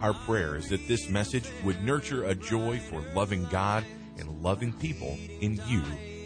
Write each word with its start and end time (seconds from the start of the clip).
Our 0.00 0.12
prayer 0.12 0.56
is 0.56 0.68
that 0.68 0.86
this 0.88 1.08
message 1.08 1.44
would 1.64 1.82
nurture 1.82 2.24
a 2.24 2.34
joy 2.34 2.78
for 2.78 3.00
loving 3.14 3.46
God 3.46 3.84
and 4.18 4.42
loving 4.42 4.72
people 4.72 5.18
in 5.40 5.60
you 5.66 5.82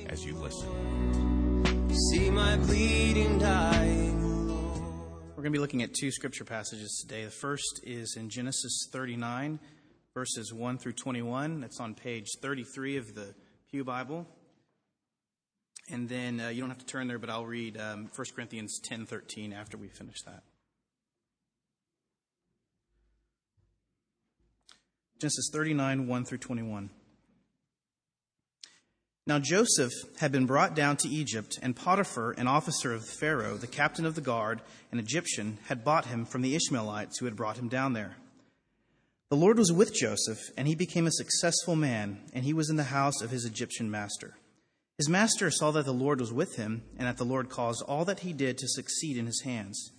as 0.08 0.24
you 0.24 0.34
listen. 0.34 1.94
See 2.10 2.30
my 2.30 2.56
bleeding 2.56 3.38
dying 3.38 4.48
Lord. 4.48 4.80
We're 5.30 5.42
going 5.42 5.44
to 5.44 5.50
be 5.50 5.58
looking 5.58 5.82
at 5.82 5.94
two 5.94 6.10
scripture 6.10 6.44
passages 6.44 7.04
today. 7.06 7.24
The 7.24 7.30
first 7.30 7.80
is 7.84 8.16
in 8.16 8.30
Genesis 8.30 8.88
39, 8.92 9.58
verses 10.14 10.52
1 10.52 10.78
through 10.78 10.92
21. 10.92 11.60
That's 11.60 11.80
on 11.80 11.94
page 11.94 12.26
33 12.42 12.96
of 12.96 13.14
the 13.14 13.34
Pew 13.70 13.84
Bible. 13.84 14.26
And 15.90 16.08
then 16.08 16.40
uh, 16.40 16.48
you 16.48 16.60
don't 16.60 16.70
have 16.70 16.78
to 16.78 16.86
turn 16.86 17.08
there, 17.08 17.18
but 17.18 17.30
I'll 17.30 17.46
read 17.46 17.78
um, 17.78 18.10
1 18.14 18.26
Corinthians 18.34 18.80
10 18.84 19.06
13 19.06 19.52
after 19.52 19.76
we 19.76 19.88
finish 19.88 20.20
that. 20.22 20.42
Genesis 25.20 25.50
39, 25.52 26.06
1 26.06 26.24
through 26.24 26.38
21. 26.38 26.90
Now 29.26 29.38
Joseph 29.38 29.92
had 30.20 30.30
been 30.30 30.46
brought 30.46 30.76
down 30.76 30.96
to 30.98 31.08
Egypt, 31.08 31.58
and 31.60 31.74
Potiphar, 31.74 32.32
an 32.32 32.46
officer 32.46 32.94
of 32.94 33.04
Pharaoh, 33.04 33.56
the 33.56 33.66
captain 33.66 34.06
of 34.06 34.14
the 34.14 34.20
guard, 34.20 34.62
an 34.92 34.98
Egyptian, 34.98 35.58
had 35.66 35.84
bought 35.84 36.06
him 36.06 36.24
from 36.24 36.42
the 36.42 36.54
Ishmaelites 36.54 37.18
who 37.18 37.24
had 37.24 37.36
brought 37.36 37.58
him 37.58 37.68
down 37.68 37.94
there. 37.94 38.16
The 39.30 39.36
Lord 39.36 39.58
was 39.58 39.72
with 39.72 39.92
Joseph, 39.92 40.38
and 40.56 40.68
he 40.68 40.74
became 40.74 41.06
a 41.06 41.12
successful 41.12 41.76
man, 41.76 42.20
and 42.32 42.44
he 42.44 42.54
was 42.54 42.70
in 42.70 42.76
the 42.76 42.84
house 42.84 43.20
of 43.20 43.30
his 43.30 43.44
Egyptian 43.44 43.90
master. 43.90 44.38
His 44.96 45.08
master 45.08 45.50
saw 45.50 45.72
that 45.72 45.84
the 45.84 45.92
Lord 45.92 46.20
was 46.20 46.32
with 46.32 46.56
him, 46.56 46.84
and 46.96 47.06
that 47.08 47.18
the 47.18 47.24
Lord 47.24 47.50
caused 47.50 47.82
all 47.82 48.04
that 48.06 48.20
he 48.20 48.32
did 48.32 48.56
to 48.58 48.68
succeed 48.68 49.16
in 49.16 49.26
his 49.26 49.42
hands. 49.42 49.90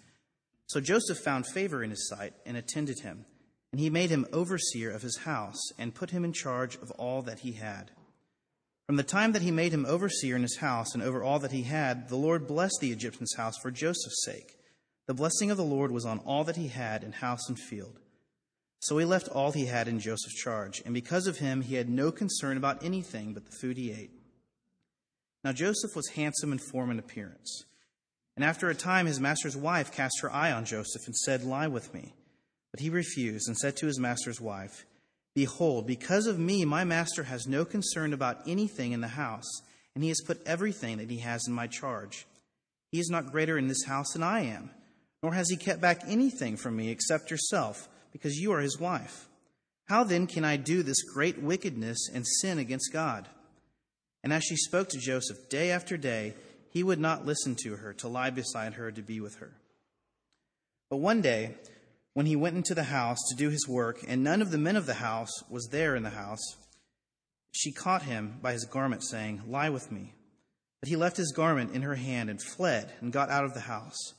So 0.66 0.80
Joseph 0.80 1.20
found 1.20 1.46
favor 1.46 1.84
in 1.84 1.90
his 1.90 2.08
sight 2.08 2.34
and 2.46 2.58
attended 2.58 3.02
him, 3.02 3.26
and 3.72 3.80
he 3.80 3.90
made 3.90 4.10
him 4.10 4.28
overseer 4.34 4.90
of 4.92 5.02
his 5.02 5.18
house, 5.18 5.60
and 5.78 5.96
put 5.96 6.10
him 6.10 6.26
in 6.26 6.34
charge 6.34 6.76
of 6.76 6.92
all 6.92 7.22
that 7.22 7.40
he 7.40 7.54
had. 7.54 7.92
From 8.88 8.96
the 8.96 9.04
time 9.04 9.34
that 9.34 9.44
he 9.44 9.52
made 9.52 9.72
him 9.72 9.86
overseer 9.86 10.36
in 10.36 10.42
his 10.42 10.58
house 10.58 10.96
and 10.96 11.04
over 11.04 11.24
all 11.24 11.38
that 11.40 11.52
he 11.52 11.62
had, 11.62 12.10
the 12.10 12.16
Lord 12.16 12.48
blessed 12.48 12.80
the 12.82 12.92
Egyptian's 12.92 13.36
house 13.36 13.56
for 13.62 13.70
Joseph's 13.70 14.26
sake. 14.26 14.58
The 15.06 15.14
blessing 15.14 15.52
of 15.52 15.58
the 15.58 15.64
Lord 15.64 15.92
was 15.92 16.06
on 16.06 16.20
all 16.20 16.44
that 16.46 16.56
he 16.56 16.70
had 16.70 17.04
in 17.04 17.12
house 17.12 17.48
and 17.48 17.60
field. 17.60 18.00
So 18.80 18.98
he 18.98 19.06
left 19.06 19.28
all 19.28 19.52
he 19.52 19.66
had 19.66 19.88
in 19.88 20.00
Joseph's 20.00 20.42
charge, 20.42 20.82
and 20.86 20.94
because 20.94 21.28
of 21.28 21.38
him 21.38 21.62
he 21.62 21.76
had 21.76 21.90
no 21.90 22.12
concern 22.12 22.58
about 22.58 22.84
anything 22.84 23.34
but 23.34 23.46
the 23.46 23.58
food 23.62 23.78
he 23.78 23.92
ate. 23.92 24.12
Now 25.44 25.52
Joseph 25.52 25.96
was 25.96 26.10
handsome 26.10 26.52
in 26.52 26.60
form 26.60 26.90
and 26.90 27.00
appearance. 27.00 27.66
And 28.36 28.46
after 28.46 28.70
a 28.70 28.76
time 28.76 29.06
his 29.06 29.20
master's 29.20 29.58
wife 29.58 29.92
cast 29.92 30.22
her 30.22 30.32
eye 30.32 30.52
on 30.52 30.66
Joseph 30.66 31.06
and 31.06 31.16
said, 31.16 31.44
Lie 31.44 31.68
with 31.68 31.94
me. 31.94 32.14
But 32.72 32.82
he 32.82 32.90
refused 32.90 33.48
and 33.48 33.58
said 33.58 33.76
to 33.78 33.88
his 33.88 34.00
master's 34.00 34.40
wife, 34.40 34.86
Behold, 35.36 35.88
because 35.88 36.28
of 36.28 36.40
me, 36.40 36.66
my 36.66 36.84
master 36.84 37.24
has 37.24 37.48
no 37.48 37.66
concern 37.66 38.14
about 38.14 38.48
anything 38.48 38.92
in 38.92 39.02
the 39.02 39.08
house, 39.08 39.62
and 39.96 40.04
he 40.04 40.10
has 40.10 40.22
put 40.26 40.46
everything 40.46 40.98
that 40.98 41.10
he 41.10 41.20
has 41.20 41.48
in 41.48 41.54
my 41.54 41.68
charge. 41.68 42.26
He 42.92 43.00
is 43.00 43.10
not 43.10 43.32
greater 43.32 43.58
in 43.58 43.68
this 43.68 43.86
house 43.86 44.14
than 44.14 44.24
I 44.24 44.42
am, 44.42 44.72
nor 45.22 45.34
has 45.34 45.50
he 45.50 45.58
kept 45.58 45.82
back 45.82 46.02
anything 46.08 46.58
from 46.58 46.76
me 46.76 46.90
except 46.90 47.32
yourself, 47.32 47.88
because 48.12 48.38
you 48.38 48.52
are 48.52 48.60
his 48.60 48.80
wife. 48.80 49.28
How 49.88 50.04
then 50.04 50.28
can 50.28 50.46
I 50.46 50.58
do 50.58 50.84
this 50.84 51.04
great 51.04 51.42
wickedness 51.42 52.10
and 52.14 52.26
sin 52.26 52.60
against 52.60 52.94
God? 52.94 53.28
And 54.24 54.34
as 54.34 54.44
she 54.44 54.56
spoke 54.56 54.90
to 54.90 55.00
Joseph 55.00 55.50
day 55.50 55.72
after 55.72 55.98
day, 55.98 56.36
he 56.72 56.84
would 56.84 57.00
not 57.00 57.26
listen 57.26 57.56
to 57.64 57.78
her 57.78 57.94
to 57.94 58.08
lie 58.08 58.30
beside 58.30 58.76
her 58.76 58.92
to 58.92 59.02
be 59.02 59.20
with 59.20 59.36
her. 59.36 59.52
But 60.90 60.98
one 60.98 61.22
day, 61.22 61.56
when 62.14 62.26
he 62.26 62.36
went 62.36 62.56
into 62.56 62.74
the 62.74 62.84
house 62.84 63.20
to 63.30 63.36
do 63.36 63.50
his 63.50 63.68
work, 63.68 64.00
and 64.08 64.24
none 64.24 64.42
of 64.42 64.52
the 64.52 64.58
men 64.58 64.76
of 64.76 64.86
the 64.86 64.96
house 64.96 65.32
was 65.50 65.70
there 65.72 65.96
in 65.96 66.04
the 66.04 66.10
house, 66.10 66.56
she 67.52 67.72
caught 67.72 68.04
him 68.04 68.40
by 68.42 68.54
his 68.54 68.66
garment, 68.66 69.04
saying, 69.04 69.42
Lie 69.48 69.70
with 69.70 69.92
me. 69.92 70.14
But 70.80 70.90
he 70.90 70.96
left 70.96 71.18
his 71.18 71.34
garment 71.34 71.74
in 71.76 71.82
her 71.82 71.96
hand 71.96 72.30
and 72.30 72.42
fled 72.42 72.94
and 73.02 73.12
got 73.12 73.30
out 73.30 73.44
of 73.44 73.54
the 73.54 73.62
house. 73.62 74.14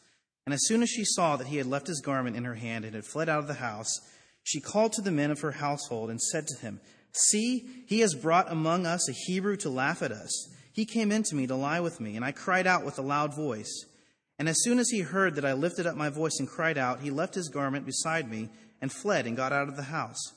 And 0.44 0.52
as 0.52 0.66
soon 0.66 0.82
as 0.82 0.90
she 0.90 1.04
saw 1.04 1.36
that 1.36 1.46
he 1.46 1.56
had 1.56 1.66
left 1.66 1.86
his 1.86 2.00
garment 2.00 2.36
in 2.36 2.44
her 2.44 2.54
hand 2.54 2.84
and 2.84 2.94
had 2.94 3.04
fled 3.04 3.28
out 3.28 3.38
of 3.38 3.46
the 3.46 3.54
house, 3.54 4.00
she 4.42 4.60
called 4.60 4.92
to 4.94 5.02
the 5.02 5.10
men 5.10 5.30
of 5.30 5.40
her 5.40 5.52
household 5.52 6.10
and 6.10 6.20
said 6.20 6.46
to 6.48 6.58
him, 6.58 6.80
See, 7.12 7.84
he 7.86 8.00
has 8.00 8.14
brought 8.14 8.50
among 8.50 8.86
us 8.86 9.08
a 9.08 9.12
Hebrew 9.12 9.56
to 9.58 9.70
laugh 9.70 10.02
at 10.02 10.12
us. 10.12 10.48
He 10.72 10.86
came 10.86 11.10
in 11.10 11.22
to 11.24 11.34
me 11.34 11.46
to 11.46 11.56
lie 11.56 11.80
with 11.80 12.00
me, 12.00 12.16
and 12.16 12.24
I 12.24 12.32
cried 12.32 12.66
out 12.66 12.84
with 12.84 12.98
a 12.98 13.02
loud 13.02 13.34
voice. 13.34 13.84
And 14.40 14.48
as 14.48 14.62
soon 14.62 14.78
as 14.78 14.88
he 14.88 15.00
heard 15.00 15.34
that 15.34 15.44
I 15.44 15.52
lifted 15.52 15.86
up 15.86 15.96
my 15.96 16.08
voice 16.08 16.38
and 16.38 16.48
cried 16.48 16.78
out, 16.78 17.00
he 17.00 17.10
left 17.10 17.34
his 17.34 17.50
garment 17.50 17.84
beside 17.84 18.30
me 18.30 18.48
and 18.80 18.90
fled 18.90 19.26
and 19.26 19.36
got 19.36 19.52
out 19.52 19.68
of 19.68 19.76
the 19.76 19.82
house. 19.82 20.32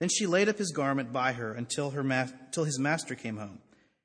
Then 0.00 0.08
she 0.08 0.26
laid 0.26 0.48
up 0.48 0.58
his 0.58 0.72
garment 0.72 1.12
by 1.12 1.34
her 1.34 1.52
until, 1.52 1.90
her 1.90 2.02
ma- 2.02 2.26
till 2.50 2.64
his 2.64 2.80
master 2.80 3.14
came 3.14 3.36
home. 3.36 3.60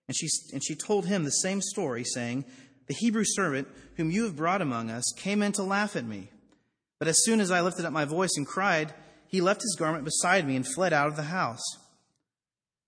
And 0.07 0.15
she, 0.15 0.27
and 0.53 0.63
she 0.63 0.75
told 0.75 1.07
him 1.07 1.23
the 1.23 1.31
same 1.31 1.61
story, 1.61 2.03
saying, 2.03 2.45
The 2.85 2.93
Hebrew 2.93 3.23
servant 3.25 3.67
whom 3.95 4.11
you 4.11 4.25
have 4.25 4.35
brought 4.35 4.61
among 4.61 4.91
us 4.91 5.11
came 5.17 5.41
in 5.41 5.51
to 5.53 5.63
laugh 5.63 5.95
at 5.95 6.05
me. 6.05 6.29
But 6.99 7.07
as 7.07 7.23
soon 7.23 7.41
as 7.41 7.49
I 7.49 7.61
lifted 7.61 7.85
up 7.85 7.91
my 7.91 8.05
voice 8.05 8.37
and 8.37 8.45
cried, 8.45 8.93
he 9.27 9.41
left 9.41 9.63
his 9.63 9.75
garment 9.79 10.05
beside 10.05 10.45
me 10.45 10.55
and 10.55 10.67
fled 10.67 10.93
out 10.93 11.07
of 11.07 11.15
the 11.15 11.23
house. 11.23 11.63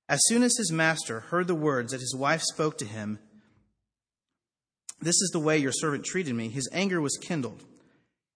As 0.07 0.21
soon 0.25 0.43
as 0.43 0.55
his 0.57 0.71
master 0.71 1.21
heard 1.21 1.47
the 1.47 1.55
words 1.55 1.91
that 1.91 2.01
his 2.01 2.15
wife 2.15 2.43
spoke 2.43 2.77
to 2.77 2.85
him, 2.85 3.17
This 4.99 5.21
is 5.21 5.29
the 5.33 5.39
way 5.39 5.57
your 5.57 5.71
servant 5.71 6.05
treated 6.05 6.35
me, 6.35 6.49
his 6.49 6.69
anger 6.71 7.01
was 7.01 7.17
kindled. 7.17 7.63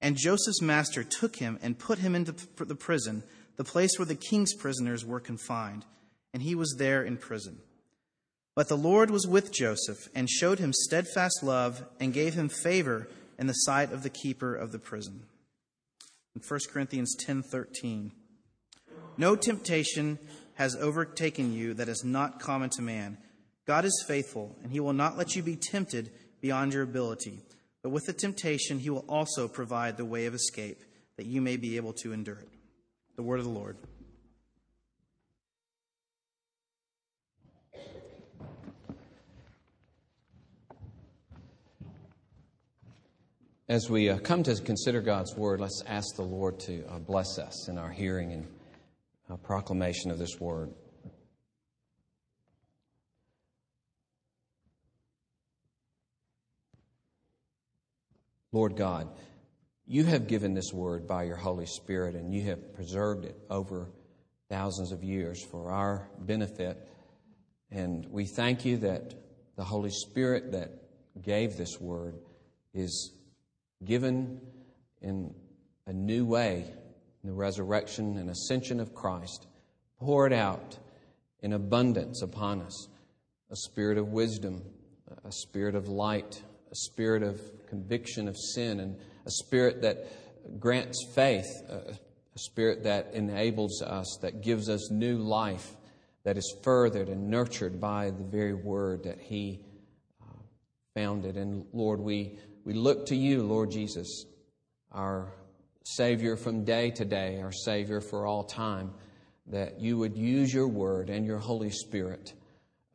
And 0.02 0.16
Joseph's 0.16 0.62
master 0.62 1.04
took 1.04 1.38
him 1.38 1.60
and 1.62 1.78
put 1.78 2.00
him 2.00 2.16
into 2.16 2.34
the 2.58 2.76
prison, 2.76 3.24
the 3.58 3.64
place 3.64 3.98
where 3.98 4.06
the 4.06 4.16
king's 4.16 4.54
prisoners 4.54 5.06
were 5.06 5.20
confined, 5.20 5.86
and 6.34 6.44
he 6.44 6.56
was 6.56 6.76
there 6.78 7.04
in 7.04 7.18
prison. 7.18 7.60
But 8.56 8.68
the 8.68 8.78
Lord 8.78 9.10
was 9.10 9.28
with 9.28 9.54
Joseph 9.54 10.10
and 10.14 10.30
showed 10.30 10.60
him 10.60 10.74
steadfast 10.74 11.44
love 11.44 11.84
and 12.00 12.14
gave 12.14 12.34
him 12.34 12.50
favor 12.50 13.08
in 13.38 13.48
the 13.48 13.54
sight 13.54 13.92
of 13.92 14.04
the 14.04 14.10
keeper 14.10 14.56
of 14.56 14.72
the 14.72 14.80
prison. 14.80 15.24
In 16.36 16.42
1 16.42 16.60
Corinthians 16.72 17.16
10:13, 17.16 18.12
no 19.18 19.36
temptation 19.36 20.20
has 20.56 20.76
overtaken 20.76 21.54
you 21.54 21.74
that 21.74 21.90
is 21.90 22.04
not 22.04 22.40
common 22.40 22.70
to 22.72 22.82
man. 22.82 23.18
God 23.66 23.86
is 23.86 24.04
faithful, 24.08 24.58
and 24.62 24.72
he 24.72 24.80
will 24.80 24.94
not 24.94 25.18
let 25.18 25.36
you 25.36 25.44
be 25.44 25.56
tempted 25.56 26.12
beyond 26.42 26.74
your 26.74 26.84
ability. 26.84 27.40
But 27.82 27.90
with 27.90 28.06
the 28.06 28.14
temptation, 28.14 28.80
he 28.80 28.90
will 28.90 29.06
also 29.08 29.48
provide 29.48 29.98
the 29.98 30.06
way 30.06 30.26
of 30.26 30.34
escape, 30.34 30.84
that 31.18 31.26
you 31.26 31.42
may 31.42 31.58
be 31.58 31.78
able 31.78 31.94
to 31.94 32.14
endure 32.14 32.40
it. 32.40 32.50
The 33.16 33.24
word 33.24 33.40
of 33.40 33.46
the 33.46 33.52
Lord. 33.52 33.78
As 43.70 43.88
we 43.88 44.10
uh, 44.10 44.18
come 44.18 44.42
to 44.44 44.56
consider 44.56 45.00
God's 45.00 45.36
Word, 45.36 45.62
let's 45.62 45.84
ask 45.86 46.16
the 46.16 46.24
Lord 46.24 46.60
to 46.62 46.84
uh, 46.88 46.98
bless 46.98 47.38
us 47.38 47.70
in 47.70 47.78
our 47.78 47.92
hearing 47.92 48.34
and 48.34 48.48
uh, 49.30 49.36
proclamation 49.36 50.10
of 50.10 50.18
this 50.18 50.40
Word. 50.40 50.74
Lord 58.52 58.76
God, 58.76 59.10
you 59.86 60.04
have 60.06 60.28
given 60.28 60.54
this 60.54 60.74
Word 60.74 61.08
by 61.08 61.24
your 61.24 61.36
Holy 61.36 61.66
Spirit 61.66 62.16
and 62.16 62.34
you 62.34 62.44
have 62.44 62.74
preserved 62.74 63.26
it 63.26 63.38
over 63.50 63.90
thousands 64.50 64.92
of 64.92 65.04
years 65.04 65.44
for 65.44 65.72
our 65.72 66.08
benefit. 66.18 66.88
And 67.72 68.06
we 68.10 68.26
thank 68.26 68.66
you 68.66 68.78
that 68.78 69.14
the 69.56 69.64
Holy 69.64 69.92
Spirit 69.92 70.52
that 70.54 70.72
gave 71.22 71.58
this 71.58 71.80
Word 71.80 72.16
is 72.74 73.12
given 73.84 74.42
in 75.02 75.34
a 75.86 75.94
new 75.94 76.26
way 76.26 76.66
in 77.24 77.30
the 77.30 77.36
resurrection 77.36 78.18
and 78.18 78.30
ascension 78.30 78.80
of 78.80 78.94
Christ, 78.94 79.48
poured 80.00 80.34
out 80.34 80.78
in 81.42 81.54
abundance 81.54 82.22
upon 82.22 82.62
us 82.62 82.88
a 83.52 83.56
spirit 83.56 83.98
of 83.98 84.10
wisdom, 84.10 84.64
a 85.26 85.32
spirit 85.32 85.76
of 85.76 85.88
light, 85.88 86.42
a 86.72 86.76
spirit 86.76 87.24
of 87.24 87.40
conviction 87.68 88.28
of 88.28 88.36
sin, 88.38 88.80
and 88.80 88.98
a 89.26 89.32
spirit 89.32 89.82
that 89.82 90.60
grants 90.60 91.06
faith, 91.14 91.48
a 91.70 91.98
spirit 92.36 92.84
that 92.84 93.14
enables 93.14 93.82
us, 93.82 94.18
that 94.22 94.42
gives 94.42 94.70
us 94.70 94.92
new 94.92 95.18
life, 95.18 95.76
that 96.24 96.38
is 96.38 96.56
furthered 96.64 97.10
and 97.10 97.30
nurtured 97.30 97.80
by 97.80 98.12
the 98.12 98.24
very 98.24 98.54
word 98.54 99.04
that 99.04 99.20
He 99.20 99.60
uh, 100.22 100.34
founded. 100.96 101.38
And 101.38 101.66
Lord, 101.74 102.00
we, 102.00 102.38
we 102.66 102.74
look 102.74 103.08
to 103.08 103.16
you, 103.16 103.44
Lord 103.44 103.72
Jesus, 103.72 104.26
our 104.92 105.34
Savior 105.84 106.36
from 106.36 106.66
day 106.66 106.92
to 106.92 107.06
day, 107.06 107.42
our 107.42 107.52
Savior 107.52 108.02
for 108.02 108.26
all 108.26 108.44
time, 108.44 108.92
that 109.48 109.80
you 109.80 109.98
would 109.98 110.16
use 110.16 110.54
your 110.54 110.68
word 110.68 111.10
and 111.10 111.26
your 111.26 111.40
Holy 111.40 111.72
Spirit 111.72 112.34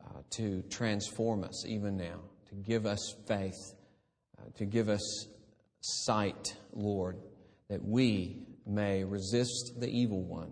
uh, 0.03 0.19
to 0.37 0.61
transform 0.69 1.43
us 1.43 1.65
even 1.65 1.97
now, 1.97 2.19
give 2.63 2.85
us 2.85 3.15
faith, 3.27 3.73
uh, 4.37 4.43
to 4.57 4.65
give 4.65 4.89
us 4.89 5.27
sight, 5.81 6.55
Lord, 6.73 7.17
that 7.69 7.83
we 7.83 8.45
may 8.65 9.03
resist 9.03 9.73
the 9.79 9.87
evil 9.87 10.23
one, 10.23 10.51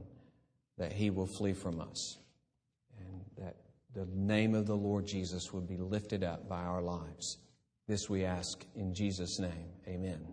that 0.78 0.94
he 0.94 1.10
will 1.10 1.28
flee 1.38 1.54
from 1.54 1.80
us, 1.80 2.18
and 3.00 3.22
that 3.38 3.56
the 3.94 4.08
name 4.14 4.56
of 4.56 4.68
the 4.68 4.76
Lord 4.76 5.08
Jesus 5.08 5.52
would 5.54 5.68
be 5.68 5.78
lifted 5.78 6.24
up 6.24 6.48
by 6.48 6.62
our 6.62 6.82
lives. 6.82 7.38
This 7.88 8.10
we 8.10 8.24
ask 8.24 8.66
in 8.76 8.94
Jesus' 8.94 9.40
name. 9.40 9.70
Amen. 9.88 10.28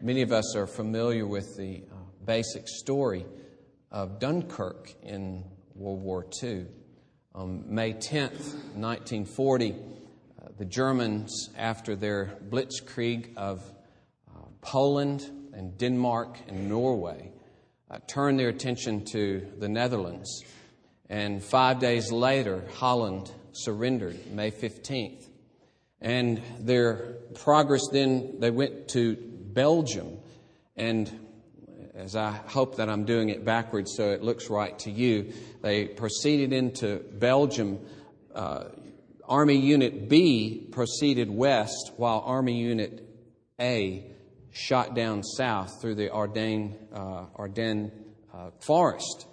Many 0.00 0.22
of 0.22 0.32
us 0.32 0.54
are 0.56 0.66
familiar 0.66 1.26
with 1.26 1.56
the 1.56 1.82
uh, 1.90 1.94
basic 2.24 2.68
story 2.68 3.26
of 3.90 4.18
Dunkirk 4.18 4.94
in 5.02 5.44
World 5.74 6.02
War 6.02 6.24
II. 6.42 6.66
On 7.38 7.62
May 7.72 7.92
10th, 7.92 8.52
1940, 8.74 9.70
uh, 9.70 10.48
the 10.58 10.64
Germans, 10.64 11.50
after 11.56 11.94
their 11.94 12.36
blitzkrieg 12.50 13.36
of 13.36 13.62
uh, 14.28 14.40
Poland 14.60 15.24
and 15.52 15.78
Denmark 15.78 16.36
and 16.48 16.68
Norway, 16.68 17.30
uh, 17.92 17.98
turned 18.08 18.40
their 18.40 18.48
attention 18.48 19.04
to 19.12 19.46
the 19.56 19.68
Netherlands. 19.68 20.42
And 21.08 21.40
five 21.40 21.78
days 21.78 22.10
later, 22.10 22.64
Holland 22.74 23.30
surrendered, 23.52 24.32
May 24.32 24.50
15th. 24.50 25.28
And 26.00 26.42
their 26.58 27.18
progress 27.36 27.82
then, 27.92 28.40
they 28.40 28.50
went 28.50 28.88
to 28.88 29.14
Belgium. 29.14 30.18
And 30.74 31.08
as 31.98 32.14
I 32.14 32.30
hope 32.30 32.76
that 32.76 32.88
I'm 32.88 33.04
doing 33.04 33.28
it 33.28 33.44
backwards 33.44 33.94
so 33.96 34.10
it 34.12 34.22
looks 34.22 34.48
right 34.48 34.78
to 34.80 34.90
you, 34.90 35.32
they 35.62 35.86
proceeded 35.86 36.52
into 36.52 36.98
Belgium. 37.12 37.80
Uh, 38.32 38.66
Army 39.24 39.56
Unit 39.56 40.08
B 40.08 40.68
proceeded 40.70 41.28
west, 41.28 41.92
while 41.96 42.22
Army 42.24 42.60
Unit 42.60 43.04
A 43.60 44.12
shot 44.52 44.94
down 44.94 45.24
south 45.24 45.80
through 45.80 45.96
the 45.96 46.10
Ardennes, 46.10 46.76
uh, 46.94 47.26
Ardennes 47.34 47.90
uh, 48.32 48.50
forest, 48.60 49.26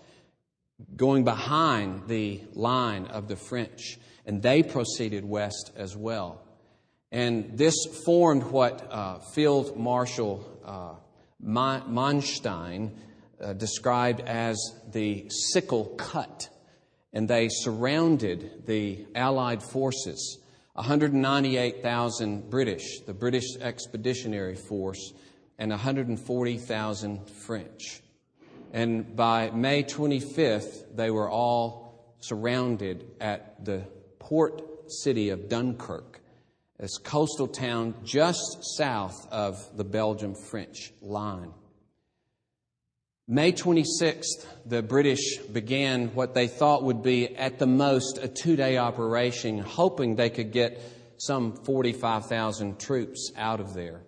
going 0.96 1.24
behind 1.24 2.08
the 2.08 2.42
line 2.54 3.06
of 3.06 3.28
the 3.28 3.36
French. 3.36 4.00
And 4.26 4.42
they 4.42 4.64
proceeded 4.64 5.24
west 5.24 5.72
as 5.76 5.96
well. 5.96 6.42
And 7.12 7.60
this 7.60 7.76
formed 8.06 8.44
what 8.44 8.92
uh, 8.92 9.20
Field 9.20 9.78
Marshal 9.78 10.44
Manstein 11.46 12.92
uh, 13.42 13.54
described 13.54 14.22
as 14.22 14.58
the 14.92 15.30
sickle 15.30 15.86
cut. 15.98 16.50
And 17.14 17.28
they 17.28 17.48
surrounded 17.50 18.66
the 18.66 19.06
Allied 19.16 19.64
forces 19.64 20.40
198,000 20.74 22.50
British, 22.50 23.00
the 23.06 23.14
British 23.14 23.56
Expeditionary 23.62 24.56
Force, 24.56 25.14
and 25.58 25.72
140,000 25.72 27.30
French. 27.30 28.02
And 28.74 29.16
by 29.16 29.52
May 29.52 29.84
25th, 29.84 30.94
they 30.94 31.10
were 31.12 31.30
all 31.30 32.18
surrounded 32.20 33.06
at 33.22 33.64
the 33.64 33.84
port 34.20 34.92
city 34.92 35.30
of 35.30 35.48
Dunkirk 35.48 36.15
this 36.80 36.98
coastal 36.98 37.48
town 37.48 37.94
just 38.04 38.58
south 38.78 39.28
of 39.32 39.78
the 39.78 39.84
Belgium 39.84 40.36
French 40.36 40.92
line. 41.02 41.54
May 43.28 43.54
26th, 43.54 44.46
the 44.66 44.84
British 44.84 45.38
began 45.38 46.10
what 46.10 46.36
they 46.36 46.48
thought 46.48 46.84
would 46.84 47.02
be 47.02 47.36
at 47.36 47.58
the 47.58 47.66
most 47.66 48.20
a 48.20 48.28
two 48.28 48.56
day 48.56 48.78
operation, 48.78 49.58
hoping 49.60 50.16
they 50.16 50.30
could 50.30 50.52
get 50.52 50.80
some 51.18 51.54
45,000 51.64 52.80
troops 52.80 53.32
out 53.36 53.60
of 53.60 53.74
there. 53.74 54.02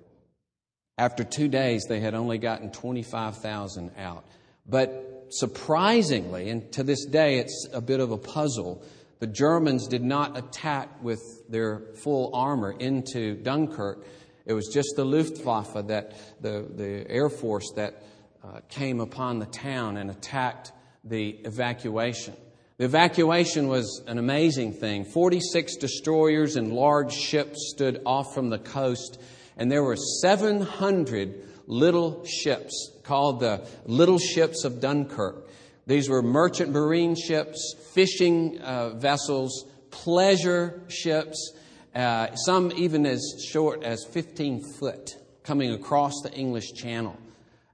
After 0.99 1.23
two 1.23 1.47
days, 1.47 1.85
they 1.87 1.99
had 1.99 2.13
only 2.13 2.37
gotten 2.37 2.71
25,000 2.71 3.91
out. 3.97 4.25
But 4.67 5.27
surprisingly, 5.29 6.49
and 6.49 6.71
to 6.73 6.83
this 6.83 7.05
day 7.05 7.39
it's 7.39 7.67
a 7.73 7.81
bit 7.81 7.99
of 7.99 8.11
a 8.11 8.17
puzzle, 8.17 8.83
the 9.19 9.27
Germans 9.27 9.87
did 9.87 10.03
not 10.03 10.37
attack 10.37 11.03
with 11.03 11.21
their 11.49 11.79
full 11.95 12.31
armor 12.33 12.71
into 12.71 13.35
Dunkirk. 13.35 14.05
It 14.45 14.53
was 14.53 14.67
just 14.67 14.93
the 14.95 15.05
Luftwaffe, 15.05 15.87
that 15.87 16.13
the, 16.41 16.65
the 16.73 17.05
Air 17.09 17.29
Force, 17.29 17.71
that 17.75 18.03
uh, 18.43 18.59
came 18.69 18.99
upon 18.99 19.39
the 19.39 19.45
town 19.45 19.97
and 19.97 20.09
attacked 20.09 20.71
the 21.03 21.29
evacuation. 21.43 22.35
The 22.77 22.85
evacuation 22.85 23.67
was 23.67 24.03
an 24.05 24.19
amazing 24.19 24.73
thing. 24.73 25.03
46 25.03 25.77
destroyers 25.77 26.55
and 26.55 26.71
large 26.71 27.11
ships 27.11 27.71
stood 27.73 28.01
off 28.05 28.35
from 28.35 28.49
the 28.49 28.59
coast, 28.59 29.19
and 29.57 29.71
there 29.71 29.83
were 29.83 29.95
700 29.95 31.43
little 31.65 32.23
ships 32.25 32.91
called 33.03 33.39
the 33.39 33.67
Little 33.85 34.19
Ships 34.19 34.63
of 34.63 34.79
Dunkirk. 34.79 35.46
These 35.87 36.09
were 36.09 36.21
merchant 36.21 36.71
marine 36.71 37.15
ships, 37.15 37.73
fishing 37.93 38.59
uh, 38.59 38.89
vessels, 38.89 39.65
pleasure 39.89 40.81
ships, 40.89 41.53
uh, 41.95 42.35
some 42.35 42.73
even 42.75 43.05
as 43.05 43.23
short 43.49 43.83
as 43.83 44.05
15 44.11 44.61
foot 44.79 45.15
coming 45.43 45.71
across 45.71 46.13
the 46.23 46.31
English 46.33 46.73
Channel. 46.73 47.17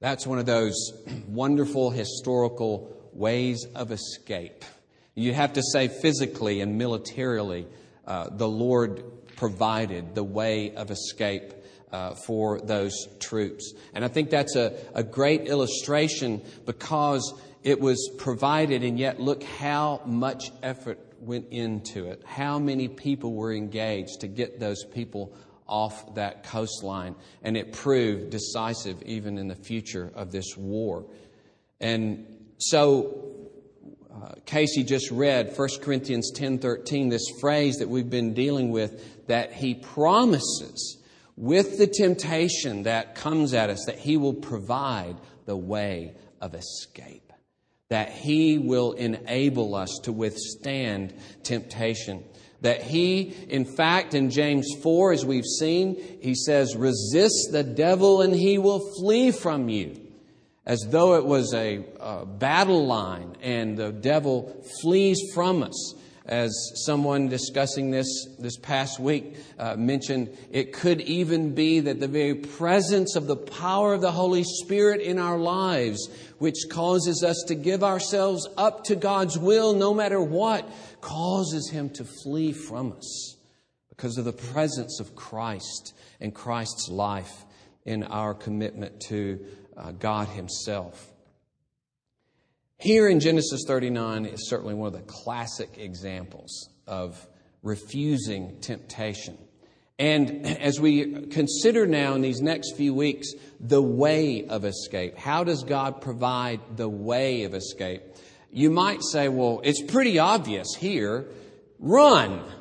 That's 0.00 0.26
one 0.26 0.38
of 0.38 0.46
those 0.46 0.74
wonderful 1.28 1.90
historical 1.90 2.96
ways 3.12 3.66
of 3.74 3.92
escape. 3.92 4.64
You 5.14 5.32
have 5.32 5.54
to 5.54 5.62
say 5.62 5.88
physically 5.88 6.60
and 6.60 6.76
militarily, 6.76 7.66
uh, 8.06 8.28
the 8.30 8.48
Lord 8.48 9.04
provided 9.36 10.14
the 10.14 10.24
way 10.24 10.74
of 10.74 10.90
escape 10.90 11.54
uh, 11.92 12.14
for 12.26 12.60
those 12.60 13.06
troops. 13.20 13.72
And 13.94 14.04
I 14.04 14.08
think 14.08 14.30
that's 14.30 14.56
a, 14.56 14.76
a 14.94 15.04
great 15.04 15.42
illustration 15.42 16.42
because 16.66 17.32
it 17.64 17.80
was 17.80 18.08
provided, 18.18 18.84
and 18.84 18.98
yet 18.98 19.18
look 19.18 19.42
how 19.42 20.02
much 20.06 20.52
effort 20.62 21.00
went 21.18 21.48
into 21.50 22.06
it. 22.06 22.22
How 22.24 22.58
many 22.60 22.86
people 22.86 23.34
were 23.34 23.52
engaged 23.52 24.20
to 24.20 24.28
get 24.28 24.60
those 24.60 24.84
people 24.84 25.34
off 25.66 26.14
that 26.14 26.44
coastline. 26.44 27.14
And 27.42 27.56
it 27.56 27.72
proved 27.72 28.30
decisive 28.30 29.02
even 29.02 29.38
in 29.38 29.48
the 29.48 29.54
future 29.54 30.10
of 30.14 30.30
this 30.30 30.56
war. 30.56 31.06
And 31.80 32.26
so 32.58 33.48
uh, 34.14 34.34
Casey 34.46 34.84
just 34.84 35.10
read 35.10 35.56
1 35.56 35.68
Corinthians 35.80 36.32
10:13 36.34 37.10
this 37.10 37.28
phrase 37.40 37.76
that 37.76 37.88
we've 37.88 38.10
been 38.10 38.34
dealing 38.34 38.70
with 38.70 39.26
that 39.26 39.52
he 39.52 39.74
promises 39.74 40.98
with 41.36 41.78
the 41.78 41.86
temptation 41.86 42.84
that 42.84 43.14
comes 43.16 43.54
at 43.54 43.70
us 43.70 43.84
that 43.86 43.98
he 43.98 44.16
will 44.16 44.34
provide 44.34 45.16
the 45.46 45.56
way 45.56 46.14
of 46.40 46.54
escape 46.54 47.23
that 47.90 48.10
He 48.10 48.58
will 48.58 48.92
enable 48.92 49.74
us 49.74 50.00
to 50.04 50.12
withstand 50.12 51.14
temptation. 51.42 52.24
That 52.62 52.82
He, 52.82 53.34
in 53.48 53.64
fact, 53.64 54.14
in 54.14 54.30
James 54.30 54.68
4, 54.82 55.12
as 55.12 55.26
we've 55.26 55.44
seen, 55.44 55.96
He 56.20 56.34
says, 56.34 56.76
resist 56.76 57.48
the 57.52 57.62
devil 57.64 58.22
and 58.22 58.34
He 58.34 58.58
will 58.58 58.80
flee 58.98 59.30
from 59.30 59.68
you. 59.68 60.00
As 60.66 60.80
though 60.88 61.16
it 61.16 61.26
was 61.26 61.52
a, 61.52 61.84
a 62.00 62.24
battle 62.24 62.86
line 62.86 63.36
and 63.42 63.76
the 63.76 63.92
devil 63.92 64.64
flees 64.80 65.20
from 65.34 65.62
us 65.62 65.94
as 66.26 66.72
someone 66.86 67.28
discussing 67.28 67.90
this 67.90 68.26
this 68.38 68.56
past 68.56 68.98
week 68.98 69.36
uh, 69.58 69.76
mentioned, 69.76 70.36
it 70.50 70.72
could 70.72 71.02
even 71.02 71.54
be 71.54 71.80
that 71.80 72.00
the 72.00 72.08
very 72.08 72.34
presence 72.34 73.14
of 73.14 73.26
the 73.26 73.36
power 73.36 73.92
of 73.92 74.00
the 74.00 74.12
Holy 74.12 74.42
Spirit 74.42 75.02
in 75.02 75.18
our 75.18 75.38
lives, 75.38 76.08
which 76.44 76.68
causes 76.68 77.24
us 77.24 77.42
to 77.48 77.54
give 77.54 77.82
ourselves 77.82 78.46
up 78.58 78.84
to 78.84 78.94
God's 78.94 79.38
will 79.38 79.72
no 79.72 79.94
matter 79.94 80.20
what, 80.20 80.68
causes 81.00 81.70
him 81.70 81.88
to 81.94 82.04
flee 82.04 82.52
from 82.52 82.92
us 82.92 83.38
because 83.88 84.18
of 84.18 84.26
the 84.26 84.32
presence 84.34 85.00
of 85.00 85.16
Christ 85.16 85.94
and 86.20 86.34
Christ's 86.34 86.90
life 86.90 87.46
in 87.86 88.02
our 88.02 88.34
commitment 88.34 89.00
to 89.08 89.42
uh, 89.74 89.92
God 89.92 90.28
Himself. 90.28 91.10
Here 92.76 93.08
in 93.08 93.20
Genesis 93.20 93.62
39 93.66 94.26
is 94.26 94.50
certainly 94.50 94.74
one 94.74 94.88
of 94.88 94.92
the 94.92 95.10
classic 95.10 95.78
examples 95.78 96.68
of 96.86 97.26
refusing 97.62 98.60
temptation. 98.60 99.38
And 99.98 100.44
as 100.46 100.80
we 100.80 101.26
consider 101.28 101.86
now 101.86 102.14
in 102.14 102.22
these 102.22 102.40
next 102.40 102.76
few 102.76 102.94
weeks 102.94 103.32
the 103.60 103.82
way 103.82 104.46
of 104.46 104.64
escape, 104.64 105.16
how 105.16 105.44
does 105.44 105.62
God 105.62 106.00
provide 106.00 106.60
the 106.76 106.88
way 106.88 107.44
of 107.44 107.54
escape? 107.54 108.02
You 108.50 108.70
might 108.70 109.02
say, 109.02 109.28
well, 109.28 109.60
it's 109.62 109.82
pretty 109.82 110.18
obvious 110.18 110.74
here. 110.74 111.26
Run. 111.78 112.42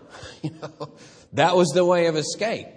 You 0.44 0.52
know, 0.62 0.92
that 1.34 1.56
was 1.56 1.70
the 1.70 1.86
way 1.86 2.08
of 2.08 2.18
escape. 2.18 2.68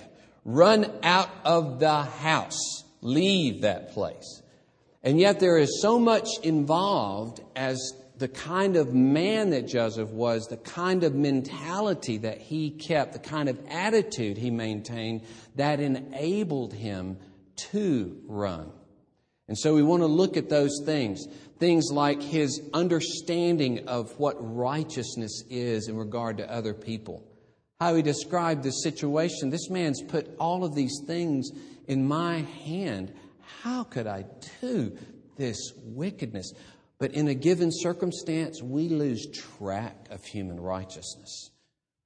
Run 0.44 0.90
out 1.02 1.28
of 1.44 1.80
the 1.80 2.02
house. 2.02 2.84
Leave 3.02 3.62
that 3.62 3.92
place. 3.92 4.42
And 5.02 5.18
yet 5.20 5.40
there 5.40 5.58
is 5.58 5.82
so 5.82 5.98
much 5.98 6.28
involved 6.42 7.40
as 7.56 7.92
the 8.18 8.28
kind 8.28 8.76
of 8.76 8.94
man 8.94 9.50
that 9.50 9.66
Joseph 9.66 10.10
was, 10.10 10.46
the 10.46 10.56
kind 10.56 11.04
of 11.04 11.14
mentality 11.14 12.18
that 12.18 12.38
he 12.38 12.70
kept, 12.70 13.12
the 13.12 13.18
kind 13.18 13.48
of 13.48 13.58
attitude 13.68 14.38
he 14.38 14.50
maintained 14.50 15.22
that 15.56 15.80
enabled 15.80 16.72
him 16.72 17.18
to 17.70 18.16
run. 18.26 18.72
And 19.48 19.56
so 19.56 19.74
we 19.74 19.82
want 19.82 20.02
to 20.02 20.06
look 20.06 20.36
at 20.36 20.48
those 20.48 20.82
things. 20.84 21.26
Things 21.58 21.90
like 21.92 22.22
his 22.22 22.60
understanding 22.74 23.88
of 23.88 24.18
what 24.18 24.36
righteousness 24.38 25.44
is 25.48 25.88
in 25.88 25.96
regard 25.96 26.38
to 26.38 26.50
other 26.50 26.74
people. 26.74 27.22
How 27.80 27.94
he 27.94 28.02
described 28.02 28.62
the 28.62 28.70
situation. 28.70 29.50
This 29.50 29.70
man's 29.70 30.02
put 30.02 30.34
all 30.38 30.64
of 30.64 30.74
these 30.74 31.00
things 31.06 31.50
in 31.86 32.06
my 32.06 32.38
hand. 32.64 33.12
How 33.62 33.84
could 33.84 34.06
I 34.06 34.24
do 34.60 34.96
this 35.36 35.72
wickedness? 35.84 36.52
But 36.98 37.12
in 37.12 37.28
a 37.28 37.34
given 37.34 37.70
circumstance, 37.72 38.62
we 38.62 38.88
lose 38.88 39.26
track 39.26 40.08
of 40.10 40.24
human 40.24 40.58
righteousness. 40.58 41.50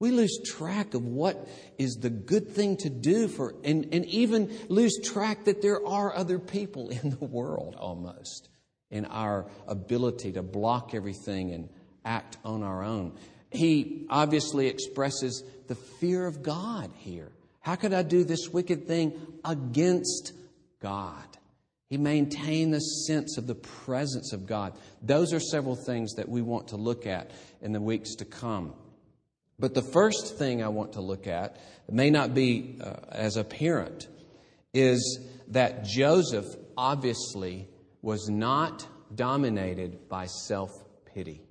We 0.00 0.10
lose 0.10 0.40
track 0.44 0.94
of 0.94 1.04
what 1.04 1.46
is 1.78 1.96
the 1.96 2.10
good 2.10 2.48
thing 2.48 2.78
to 2.78 2.90
do 2.90 3.28
for, 3.28 3.54
and, 3.62 3.88
and 3.92 4.06
even 4.06 4.50
lose 4.68 4.98
track 5.04 5.44
that 5.44 5.60
there 5.60 5.86
are 5.86 6.14
other 6.14 6.38
people 6.38 6.88
in 6.88 7.10
the 7.10 7.24
world 7.24 7.76
almost 7.78 8.48
in 8.90 9.04
our 9.04 9.46
ability 9.68 10.32
to 10.32 10.42
block 10.42 10.94
everything 10.94 11.52
and 11.52 11.68
act 12.04 12.38
on 12.44 12.62
our 12.62 12.82
own. 12.82 13.12
He 13.50 14.06
obviously 14.08 14.68
expresses 14.68 15.44
the 15.68 15.74
fear 15.74 16.26
of 16.26 16.42
God 16.42 16.90
here. 16.96 17.30
How 17.60 17.76
could 17.76 17.92
I 17.92 18.02
do 18.02 18.24
this 18.24 18.48
wicked 18.48 18.86
thing 18.88 19.12
against 19.44 20.32
God? 20.80 21.26
He 21.90 21.98
maintained 21.98 22.72
the 22.72 22.78
sense 22.78 23.36
of 23.36 23.48
the 23.48 23.56
presence 23.56 24.32
of 24.32 24.46
God. 24.46 24.74
Those 25.02 25.32
are 25.32 25.40
several 25.40 25.74
things 25.74 26.14
that 26.14 26.28
we 26.28 26.40
want 26.40 26.68
to 26.68 26.76
look 26.76 27.04
at 27.04 27.32
in 27.60 27.72
the 27.72 27.80
weeks 27.80 28.14
to 28.16 28.24
come. 28.24 28.74
But 29.58 29.74
the 29.74 29.82
first 29.82 30.38
thing 30.38 30.62
I 30.62 30.68
want 30.68 30.94
to 30.94 31.00
look 31.00 31.26
at, 31.26 31.56
it 31.88 31.94
may 31.94 32.10
not 32.10 32.32
be 32.32 32.78
uh, 32.80 32.94
as 33.10 33.36
apparent, 33.36 34.06
is 34.72 35.18
that 35.48 35.84
Joseph 35.84 36.46
obviously 36.76 37.68
was 38.02 38.28
not 38.28 38.86
dominated 39.14 40.08
by 40.08 40.26
self 40.26 40.70
pity 41.12 41.42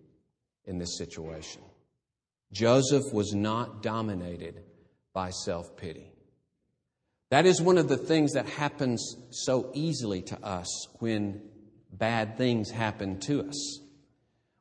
in 0.64 0.78
this 0.78 0.98
situation. 0.98 1.62
Joseph 2.54 3.14
was 3.14 3.34
not 3.34 3.84
dominated 3.84 4.64
by 5.14 5.32
self 5.32 5.76
pity. 5.76 6.14
That 7.30 7.46
is 7.46 7.62
one 7.62 7.78
of 7.78 7.88
the 7.88 7.98
things 7.98 8.34
that 8.34 8.48
happens 8.48 9.16
so 9.30 9.70
easily 9.74 10.22
to 10.24 10.44
us 10.44 10.88
when 11.00 11.42
bad 11.92 12.38
things 12.38 12.72
happen 12.72 13.20
to 13.22 13.48
us. 13.48 13.82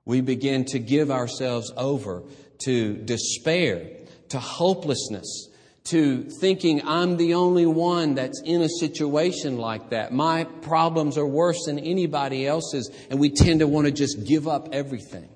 We 0.04 0.20
begin 0.20 0.64
to 0.66 0.78
give 0.78 1.10
ourselves 1.10 1.72
over 1.76 2.22
to 2.64 2.96
despair, 2.96 3.88
to 4.30 4.38
hopelessness, 4.38 5.48
to 5.84 6.24
thinking 6.40 6.86
I'm 6.86 7.16
the 7.16 7.34
only 7.34 7.64
one 7.64 8.14
that's 8.14 8.42
in 8.44 8.60
a 8.60 8.68
situation 8.68 9.56
like 9.56 9.90
that. 9.90 10.12
My 10.12 10.44
problems 10.44 11.16
are 11.16 11.26
worse 11.26 11.64
than 11.64 11.78
anybody 11.78 12.46
else's, 12.46 12.90
and 13.10 13.18
we 13.18 13.30
tend 13.30 13.60
to 13.60 13.66
want 13.66 13.86
to 13.86 13.92
just 13.92 14.26
give 14.26 14.46
up 14.46 14.68
everything. 14.72 15.28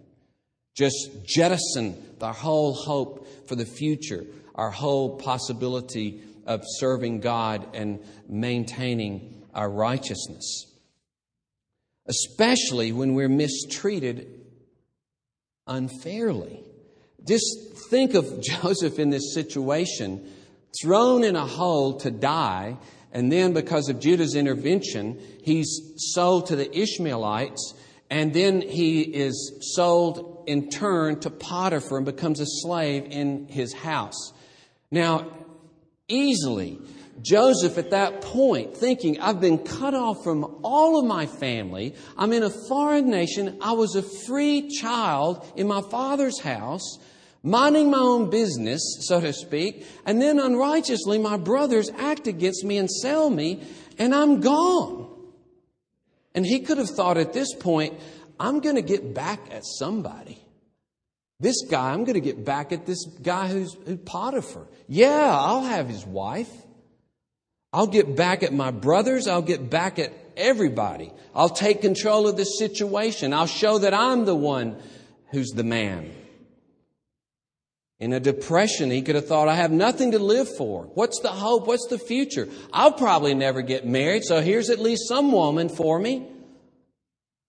Just 0.74 1.10
jettison 1.24 1.96
our 2.22 2.32
whole 2.32 2.74
hope 2.74 3.26
for 3.48 3.56
the 3.56 3.66
future, 3.66 4.24
our 4.54 4.70
whole 4.70 5.16
possibility 5.16 6.22
of 6.46 6.62
serving 6.64 7.20
God 7.20 7.66
and 7.74 8.00
maintaining 8.28 9.42
our 9.54 9.70
righteousness. 9.70 10.66
Especially 12.06 12.92
when 12.92 13.14
we're 13.14 13.28
mistreated 13.28 14.40
unfairly. 15.66 16.64
Just 17.26 17.46
think 17.90 18.14
of 18.14 18.40
Joseph 18.62 18.98
in 18.98 19.10
this 19.10 19.34
situation, 19.34 20.28
thrown 20.82 21.24
in 21.24 21.36
a 21.36 21.46
hole 21.46 21.98
to 22.00 22.10
die, 22.10 22.78
and 23.12 23.30
then 23.30 23.52
because 23.52 23.88
of 23.88 24.00
Judah's 24.00 24.34
intervention, 24.34 25.20
he's 25.42 25.80
sold 25.96 26.46
to 26.46 26.56
the 26.56 26.76
Ishmaelites, 26.76 27.74
and 28.10 28.32
then 28.32 28.62
he 28.62 29.02
is 29.02 29.58
sold 29.74 30.44
in 30.46 30.70
turn 30.70 31.20
to 31.20 31.30
Potiphar 31.30 31.98
and 31.98 32.06
becomes 32.06 32.40
a 32.40 32.46
slave 32.46 33.06
in 33.10 33.46
his 33.48 33.72
house. 33.72 34.32
Now, 34.90 35.32
easily. 36.12 36.78
Joseph, 37.22 37.78
at 37.78 37.90
that 37.90 38.20
point, 38.20 38.76
thinking, 38.76 39.20
I've 39.20 39.40
been 39.40 39.58
cut 39.58 39.94
off 39.94 40.24
from 40.24 40.58
all 40.64 40.98
of 40.98 41.04
my 41.04 41.26
family. 41.26 41.94
I'm 42.16 42.32
in 42.32 42.42
a 42.42 42.50
foreign 42.68 43.10
nation. 43.10 43.58
I 43.60 43.72
was 43.72 43.94
a 43.94 44.02
free 44.02 44.68
child 44.68 45.46
in 45.56 45.68
my 45.68 45.82
father's 45.82 46.40
house, 46.40 46.98
minding 47.44 47.90
my 47.90 47.98
own 47.98 48.28
business, 48.28 48.80
so 49.02 49.20
to 49.20 49.32
speak. 49.32 49.86
And 50.04 50.20
then 50.20 50.40
unrighteously, 50.40 51.18
my 51.18 51.36
brothers 51.36 51.90
act 51.96 52.26
against 52.26 52.64
me 52.64 52.76
and 52.78 52.90
sell 52.90 53.30
me, 53.30 53.62
and 53.98 54.12
I'm 54.14 54.40
gone. 54.40 55.08
And 56.34 56.44
he 56.44 56.60
could 56.60 56.78
have 56.78 56.90
thought 56.90 57.18
at 57.18 57.32
this 57.32 57.54
point, 57.54 58.00
I'm 58.40 58.60
going 58.60 58.76
to 58.76 58.82
get 58.82 59.14
back 59.14 59.40
at 59.52 59.64
somebody. 59.64 60.41
This 61.42 61.64
guy, 61.68 61.90
I'm 61.90 62.04
going 62.04 62.14
to 62.14 62.20
get 62.20 62.44
back 62.44 62.70
at 62.70 62.86
this 62.86 63.04
guy 63.04 63.48
who's, 63.48 63.76
who's 63.84 63.98
Potiphar. 63.98 64.64
Yeah, 64.86 65.28
I'll 65.28 65.64
have 65.64 65.88
his 65.88 66.06
wife. 66.06 66.48
I'll 67.72 67.88
get 67.88 68.14
back 68.14 68.44
at 68.44 68.52
my 68.52 68.70
brothers. 68.70 69.26
I'll 69.26 69.42
get 69.42 69.68
back 69.68 69.98
at 69.98 70.12
everybody. 70.36 71.12
I'll 71.34 71.48
take 71.48 71.80
control 71.80 72.28
of 72.28 72.36
this 72.36 72.60
situation. 72.60 73.32
I'll 73.32 73.48
show 73.48 73.78
that 73.78 73.92
I'm 73.92 74.24
the 74.24 74.36
one 74.36 74.80
who's 75.32 75.48
the 75.48 75.64
man. 75.64 76.12
In 77.98 78.12
a 78.12 78.20
depression, 78.20 78.92
he 78.92 79.02
could 79.02 79.16
have 79.16 79.26
thought, 79.26 79.48
I 79.48 79.56
have 79.56 79.72
nothing 79.72 80.12
to 80.12 80.20
live 80.20 80.48
for. 80.56 80.84
What's 80.94 81.18
the 81.22 81.28
hope? 81.28 81.66
What's 81.66 81.88
the 81.88 81.98
future? 81.98 82.48
I'll 82.72 82.92
probably 82.92 83.34
never 83.34 83.62
get 83.62 83.84
married, 83.84 84.22
so 84.22 84.40
here's 84.40 84.70
at 84.70 84.78
least 84.78 85.08
some 85.08 85.32
woman 85.32 85.68
for 85.68 85.98
me. 85.98 86.24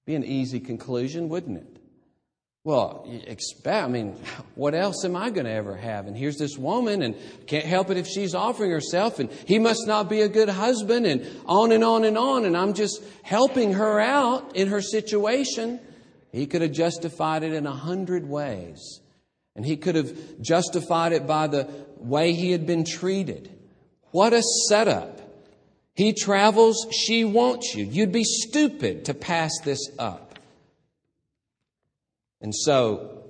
Be 0.08 0.16
an 0.16 0.24
easy 0.24 0.60
conclusion, 0.60 1.30
wouldn't 1.30 1.58
it? 1.58 1.83
Well, 2.66 3.06
expect, 3.28 3.84
I 3.84 3.90
mean, 3.90 4.16
what 4.56 4.74
else 4.74 5.04
am 5.04 5.18
I 5.18 5.32
going 5.32 5.46
to 5.46 5.52
ever 5.52 5.76
have? 5.76 6.08
And 6.08 6.16
here's 6.16 6.38
this 6.38 6.58
woman, 6.58 7.02
and 7.02 7.16
can't 7.46 7.66
help 7.66 7.90
it 7.90 7.98
if 7.98 8.08
she's 8.08 8.34
offering 8.34 8.72
herself, 8.72 9.20
and 9.20 9.30
he 9.46 9.60
must 9.60 9.86
not 9.86 10.10
be 10.10 10.22
a 10.22 10.30
good 10.30 10.48
husband, 10.48 11.06
and 11.06 11.28
on 11.46 11.74
and 11.74 11.84
on 11.84 12.06
and 12.06 12.18
on, 12.18 12.46
and 12.46 12.56
I'm 12.56 12.74
just 12.74 13.04
helping 13.22 13.74
her 13.74 14.00
out 14.00 14.56
in 14.56 14.70
her 14.70 14.82
situation. 14.82 15.82
He 16.32 16.46
could 16.48 16.62
have 16.62 16.72
justified 16.72 17.44
it 17.44 17.52
in 17.52 17.68
a 17.68 17.76
hundred 17.76 18.30
ways. 18.30 19.02
And 19.56 19.66
he 19.66 19.76
could 19.76 19.96
have 19.96 20.42
justified 20.42 21.12
it 21.12 21.28
by 21.28 21.48
the 21.48 21.70
way 21.98 22.34
he 22.34 22.52
had 22.52 22.66
been 22.66 22.86
treated. 22.86 23.52
What 24.12 24.34
a 24.34 24.42
setup. 24.68 25.20
He 25.96 26.14
travels, 26.14 26.88
she 26.92 27.24
wants 27.24 27.76
you. 27.76 27.86
You'd 27.86 28.12
be 28.12 28.24
stupid 28.24 29.06
to 29.06 29.14
pass 29.14 29.52
this 29.64 29.92
up. 30.00 30.33
And 32.44 32.54
so, 32.54 33.24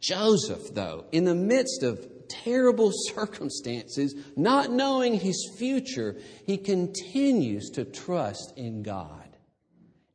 Joseph, 0.00 0.74
though, 0.74 1.04
in 1.12 1.24
the 1.24 1.34
midst 1.34 1.82
of 1.82 2.08
terrible 2.28 2.90
circumstances, 3.14 4.14
not 4.34 4.72
knowing 4.72 5.14
his 5.14 5.52
future, 5.58 6.16
he 6.46 6.56
continues 6.56 7.70
to 7.70 7.84
trust 7.84 8.54
in 8.56 8.82
God. 8.82 9.28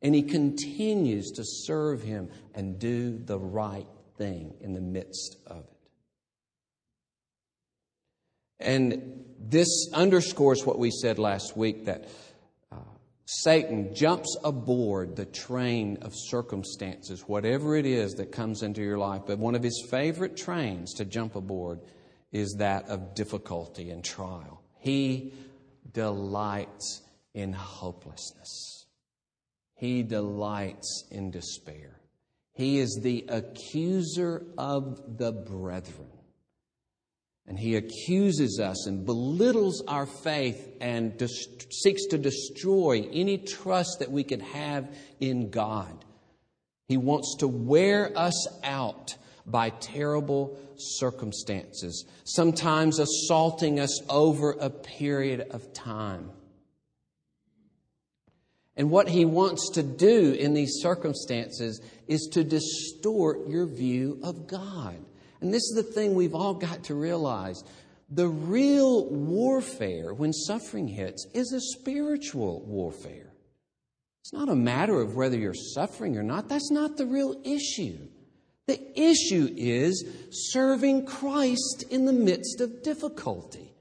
And 0.02 0.14
he 0.14 0.22
continues 0.22 1.30
to 1.32 1.42
serve 1.44 2.02
him 2.02 2.28
and 2.54 2.78
do 2.78 3.16
the 3.16 3.38
right 3.38 3.86
thing 4.18 4.54
in 4.60 4.74
the 4.74 4.80
midst 4.80 5.36
of 5.46 5.58
it. 5.58 5.90
And 8.58 9.24
this 9.38 9.90
underscores 9.92 10.64
what 10.66 10.78
we 10.78 10.90
said 10.90 11.18
last 11.18 11.56
week 11.56 11.86
that 11.86 12.08
Satan 13.28 13.92
jumps 13.92 14.36
aboard 14.44 15.16
the 15.16 15.24
train 15.24 15.98
of 16.02 16.12
circumstances, 16.14 17.22
whatever 17.26 17.74
it 17.76 17.84
is 17.84 18.14
that 18.14 18.30
comes 18.30 18.62
into 18.62 18.82
your 18.82 18.98
life. 18.98 19.22
But 19.26 19.40
one 19.40 19.56
of 19.56 19.64
his 19.64 19.84
favorite 19.90 20.36
trains 20.36 20.94
to 20.94 21.04
jump 21.04 21.34
aboard 21.34 21.80
is 22.30 22.54
that 22.58 22.88
of 22.88 23.16
difficulty 23.16 23.90
and 23.90 24.04
trial. 24.04 24.62
He 24.78 25.34
delights 25.92 27.02
in 27.34 27.52
hopelessness, 27.52 28.86
he 29.74 30.02
delights 30.04 31.04
in 31.10 31.30
despair. 31.32 32.00
He 32.54 32.78
is 32.78 33.00
the 33.02 33.26
accuser 33.28 34.46
of 34.56 35.18
the 35.18 35.32
brethren. 35.32 36.15
And 37.48 37.58
he 37.58 37.76
accuses 37.76 38.58
us 38.60 38.86
and 38.86 39.06
belittles 39.06 39.82
our 39.86 40.06
faith 40.06 40.76
and 40.80 41.16
dest- 41.16 41.72
seeks 41.72 42.06
to 42.06 42.18
destroy 42.18 43.08
any 43.12 43.38
trust 43.38 44.00
that 44.00 44.10
we 44.10 44.24
could 44.24 44.42
have 44.42 44.88
in 45.20 45.50
God. 45.50 46.04
He 46.88 46.96
wants 46.96 47.36
to 47.38 47.48
wear 47.48 48.16
us 48.16 48.48
out 48.64 49.16
by 49.46 49.70
terrible 49.70 50.58
circumstances, 50.76 52.04
sometimes 52.24 52.98
assaulting 52.98 53.78
us 53.78 54.00
over 54.08 54.52
a 54.52 54.70
period 54.70 55.40
of 55.50 55.72
time. 55.72 56.30
And 58.76 58.90
what 58.90 59.08
he 59.08 59.24
wants 59.24 59.70
to 59.70 59.82
do 59.82 60.32
in 60.32 60.52
these 60.52 60.80
circumstances 60.80 61.80
is 62.08 62.28
to 62.32 62.44
distort 62.44 63.48
your 63.48 63.66
view 63.66 64.20
of 64.22 64.46
God. 64.46 64.96
And 65.46 65.54
this 65.54 65.62
is 65.62 65.76
the 65.76 65.84
thing 65.84 66.16
we've 66.16 66.34
all 66.34 66.54
got 66.54 66.82
to 66.84 66.96
realize. 66.96 67.62
The 68.10 68.26
real 68.26 69.08
warfare, 69.08 70.12
when 70.12 70.32
suffering 70.32 70.88
hits, 70.88 71.24
is 71.34 71.52
a 71.52 71.60
spiritual 71.60 72.64
warfare. 72.66 73.32
It's 74.22 74.32
not 74.32 74.48
a 74.48 74.56
matter 74.56 75.00
of 75.00 75.14
whether 75.14 75.38
you're 75.38 75.54
suffering 75.54 76.18
or 76.18 76.24
not. 76.24 76.48
That's 76.48 76.72
not 76.72 76.96
the 76.96 77.06
real 77.06 77.40
issue. 77.44 77.96
The 78.66 79.00
issue 79.00 79.48
is 79.56 80.04
serving 80.32 81.06
Christ 81.06 81.84
in 81.90 82.06
the 82.06 82.12
midst 82.12 82.60
of 82.60 82.82
difficulty. 82.82 83.72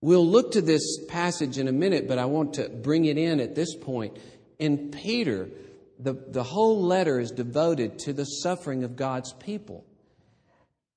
We'll 0.00 0.26
look 0.26 0.50
to 0.54 0.62
this 0.62 0.98
passage 1.06 1.58
in 1.58 1.68
a 1.68 1.72
minute, 1.72 2.08
but 2.08 2.18
I 2.18 2.24
want 2.24 2.54
to 2.54 2.68
bring 2.68 3.04
it 3.04 3.18
in 3.18 3.38
at 3.38 3.54
this 3.54 3.76
point. 3.76 4.16
In 4.58 4.90
Peter, 4.90 5.48
the, 6.00 6.14
the 6.14 6.42
whole 6.42 6.82
letter 6.82 7.20
is 7.20 7.30
devoted 7.30 8.00
to 8.00 8.12
the 8.12 8.24
suffering 8.24 8.82
of 8.82 8.96
God's 8.96 9.32
people. 9.34 9.84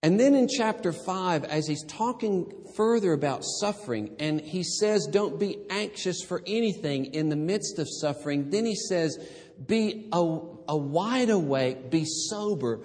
And 0.03 0.19
then 0.19 0.35
in 0.35 0.49
chapter 0.49 0.91
5, 0.91 1.45
as 1.45 1.65
he's 1.65 1.85
talking 1.85 2.51
further 2.75 3.13
about 3.13 3.45
suffering, 3.45 4.17
and 4.19 4.41
he 4.41 4.61
says, 4.61 5.07
Don't 5.09 5.39
be 5.39 5.59
anxious 5.69 6.21
for 6.21 6.43
anything 6.45 7.05
in 7.13 7.29
the 7.29 7.37
midst 7.37 7.79
of 7.79 7.87
suffering, 7.89 8.49
then 8.49 8.65
he 8.65 8.75
says, 8.75 9.17
Be 9.65 10.09
a, 10.11 10.19
a 10.67 10.75
wide 10.75 11.29
awake, 11.29 11.89
be 11.89 12.03
sober. 12.05 12.81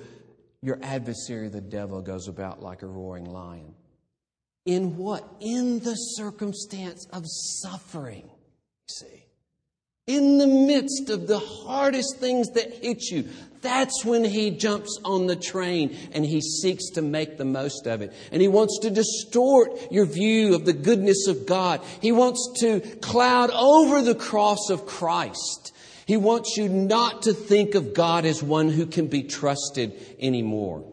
Your 0.63 0.79
adversary, 0.81 1.49
the 1.49 1.61
devil, 1.61 2.03
goes 2.03 2.29
about 2.29 2.63
like 2.63 2.83
a 2.83 2.87
roaring 2.87 3.25
lion. 3.25 3.75
In 4.65 4.97
what? 4.97 5.25
In 5.41 5.81
the 5.81 5.95
circumstance 5.95 7.07
of 7.13 7.25
suffering. 7.27 8.31
See? 8.89 9.25
In 10.07 10.39
the 10.39 10.47
midst 10.47 11.11
of 11.11 11.27
the 11.27 11.39
hardest 11.39 12.19
things 12.19 12.51
that 12.51 12.73
hit 12.73 13.03
you, 13.11 13.29
that's 13.61 14.05
when 14.05 14.25
he 14.25 14.51
jumps 14.51 14.99
on 15.05 15.27
the 15.27 15.37
train 15.37 15.97
and 16.13 16.25
he 16.25 16.41
seeks 16.41 16.91
to 16.91 17.03
make 17.03 17.37
the 17.37 17.45
most 17.45 17.87
of 17.87 18.03
it. 18.03 18.13
And 18.31 18.41
he 18.41 18.49
wants 18.49 18.79
to 18.83 18.91
distort 18.91 19.91
your 19.91 20.07
view 20.07 20.55
of 20.55 20.65
the 20.65 20.73
goodness 20.73 21.27
of 21.27 21.47
God. 21.47 21.81
He 22.01 22.13
wants 22.13 22.61
to 22.61 22.81
cloud 23.01 23.51
over 23.51 24.03
the 24.03 24.15
cross 24.15 24.71
of 24.71 24.87
Christ. 24.87 25.73
He 26.07 26.17
wants 26.17 26.57
you 26.57 26.69
not 26.69 27.23
to 27.23 27.33
think 27.33 27.75
of 27.75 27.95
God 27.95 28.25
as 28.25 28.43
one 28.43 28.71
who 28.71 28.87
can 28.87 29.09
be 29.09 29.25
trusted 29.25 29.93
anymore. 30.19 30.85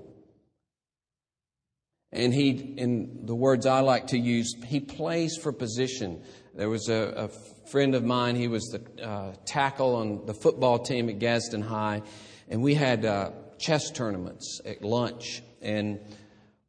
And 2.11 2.33
he, 2.33 2.49
in 2.49 3.25
the 3.25 3.35
words 3.35 3.65
I 3.65 3.81
like 3.81 4.07
to 4.07 4.17
use, 4.17 4.55
he 4.65 4.79
plays 4.79 5.37
for 5.37 5.51
position. 5.51 6.21
There 6.53 6.69
was 6.69 6.87
a, 6.89 7.13
a 7.15 7.27
friend 7.69 7.95
of 7.95 8.03
mine, 8.03 8.35
he 8.35 8.47
was 8.47 8.63
the 8.67 9.05
uh, 9.05 9.33
tackle 9.45 9.95
on 9.95 10.25
the 10.25 10.33
football 10.33 10.79
team 10.79 11.09
at 11.09 11.19
Gadsden 11.19 11.61
High 11.61 12.03
and 12.49 12.61
we 12.61 12.75
had 12.75 13.05
uh, 13.05 13.31
chess 13.57 13.91
tournaments 13.91 14.61
at 14.65 14.83
lunch. 14.83 15.41
And 15.61 15.99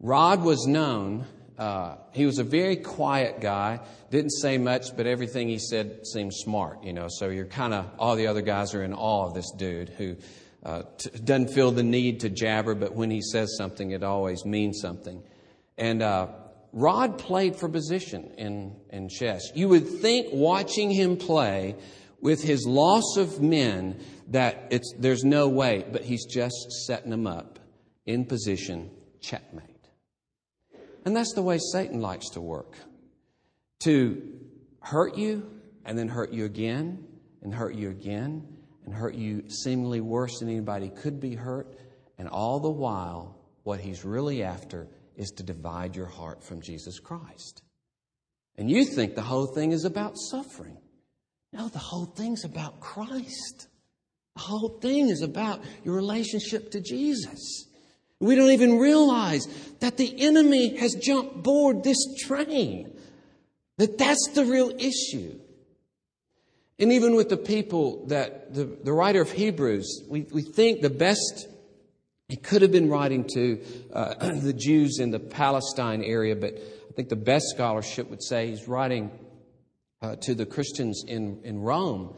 Rod 0.01 0.43
was 0.43 0.67
known. 0.67 1.27
Uh, 1.59 1.97
he 2.13 2.27
was 2.27 2.39
a 2.39 2.45
very 2.45 2.77
quiet 2.77 3.41
guy, 3.41 3.81
didn't 4.11 4.31
say 4.31 4.59
much, 4.59 4.97
but 4.97 5.07
everything 5.07 5.49
he 5.49 5.59
said 5.59 6.07
seemed 6.07 6.35
smart, 6.35 6.85
you 6.85 6.93
know. 6.93 7.09
So 7.09 7.29
you're 7.29 7.47
kind 7.47 7.73
of, 7.73 7.87
all 7.99 8.17
the 8.17 8.27
other 8.27 8.43
guys 8.43 8.75
are 8.75 8.83
in 8.83 8.93
awe 8.93 9.27
of 9.27 9.35
this 9.35 9.51
dude 9.53 9.89
who 9.89 10.17
uh, 10.63 10.83
t- 10.99 11.11
doesn't 11.25 11.51
feel 11.51 11.71
the 11.71 11.83
need 11.83 12.21
to 12.21 12.29
jabber, 12.29 12.75
but 12.75 12.95
when 12.95 13.11
he 13.11 13.23
says 13.23 13.57
something, 13.57 13.93
it 13.93 14.03
always 14.03 14.45
means 14.45 14.81
something. 14.81 15.23
And 15.79 16.03
uh, 16.03 16.29
Rod 16.73 17.19
played 17.19 17.57
for 17.57 17.69
position 17.69 18.33
in, 18.37 18.77
in 18.91 19.09
chess. 19.09 19.51
You 19.55 19.69
would 19.69 19.89
think 19.89 20.29
watching 20.33 20.91
him 20.91 21.17
play 21.17 21.77
with 22.21 22.43
his 22.43 22.67
loss 22.67 23.17
of 23.17 23.41
men 23.41 23.99
that 24.29 24.69
it's, 24.71 24.95
there's 24.99 25.25
no 25.25 25.49
way, 25.49 25.85
but 25.91 26.03
he's 26.03 26.27
just 26.27 26.73
setting 26.87 27.11
them 27.11 27.27
up 27.27 27.59
in 28.05 28.25
position, 28.25 28.91
checkmate. 29.21 29.65
And 31.05 31.15
that's 31.15 31.35
the 31.35 31.43
way 31.43 31.59
Satan 31.73 32.01
likes 32.01 32.31
to 32.31 32.41
work 32.41 32.77
to 33.81 34.23
hurt 34.81 35.17
you 35.17 35.49
and 35.85 35.99
then 35.99 36.09
hurt 36.09 36.33
you 36.33 36.45
again 36.45 37.05
and 37.43 37.55
hurt 37.55 37.75
you 37.75 37.91
again 37.91 38.47
and 38.85 38.95
hurt 38.95 39.15
you 39.15 39.49
seemingly 39.49 40.01
worse 40.01 40.39
than 40.39 40.49
anybody 40.49 40.91
could 40.91 41.21
be 41.21 41.35
hurt. 41.35 41.77
And 42.19 42.29
all 42.29 42.61
the 42.61 42.71
while, 42.71 43.37
what 43.65 43.81
he's 43.81 44.05
really 44.05 44.43
after 44.43 44.89
is 45.17 45.31
to 45.33 45.43
divide 45.43 45.97
your 45.97 46.07
heart 46.07 46.43
from 46.43 46.61
Jesus 46.61 46.99
Christ. 46.99 47.63
And 48.57 48.71
you 48.71 48.85
think 48.85 49.15
the 49.15 49.23
whole 49.23 49.47
thing 49.47 49.73
is 49.73 49.85
about 49.85 50.15
suffering. 50.17 50.79
No, 51.53 51.69
the 51.69 51.79
whole 51.79 52.07
thing's 52.07 52.45
about 52.45 52.81
Christ. 52.81 53.69
The 54.37 54.43
whole 54.43 54.69
thing 54.69 55.09
is 55.09 55.23
about 55.23 55.63
your 55.83 55.95
relationship 55.95 56.71
to 56.73 56.81
Jesus. 56.81 57.67
We 58.21 58.35
don't 58.35 58.51
even 58.51 58.79
realize 58.79 59.47
that 59.81 59.97
the 59.97 60.15
enemy 60.23 60.77
has 60.77 60.95
jumped 60.95 61.43
board 61.43 61.83
this 61.83 61.97
train, 62.19 62.93
that 63.79 63.97
that's 63.97 64.29
the 64.35 64.45
real 64.45 64.71
issue. 64.79 65.39
And 66.79 66.93
even 66.93 67.17
with 67.17 67.31
the 67.31 67.39
people 67.39 68.05
that 68.09 68.53
the, 68.53 68.65
the 68.65 68.93
writer 68.93 69.23
of 69.23 69.33
Hebrews, 69.33 70.03
we, 70.07 70.27
we 70.31 70.43
think 70.43 70.83
the 70.83 70.91
best, 70.91 71.49
he 72.29 72.37
could 72.37 72.61
have 72.61 72.73
been 72.73 72.91
writing 72.91 73.25
to 73.33 73.63
uh, 73.91 74.33
the 74.41 74.53
Jews 74.53 74.99
in 74.99 75.13
the 75.13 75.19
Palestine 75.19 76.03
area, 76.03 76.37
but 76.37 76.53
I 76.57 76.93
think 76.93 77.09
the 77.09 77.17
best 77.17 77.47
scholarship 77.55 78.11
would 78.11 78.23
say 78.23 78.49
he's 78.49 78.69
writing 78.69 79.11
uh, 80.03 80.17
to 80.17 80.35
the 80.35 80.45
Christians 80.45 81.05
in, 81.09 81.41
in 81.43 81.61
Rome. 81.63 82.15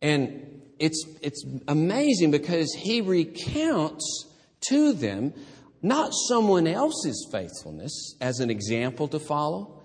And 0.00 0.59
it's, 0.80 1.04
it's 1.22 1.44
amazing 1.68 2.30
because 2.30 2.74
he 2.74 3.02
recounts 3.02 4.26
to 4.68 4.92
them 4.92 5.32
not 5.82 6.12
someone 6.28 6.66
else's 6.66 7.28
faithfulness 7.30 8.16
as 8.20 8.40
an 8.40 8.50
example 8.50 9.06
to 9.08 9.18
follow. 9.18 9.79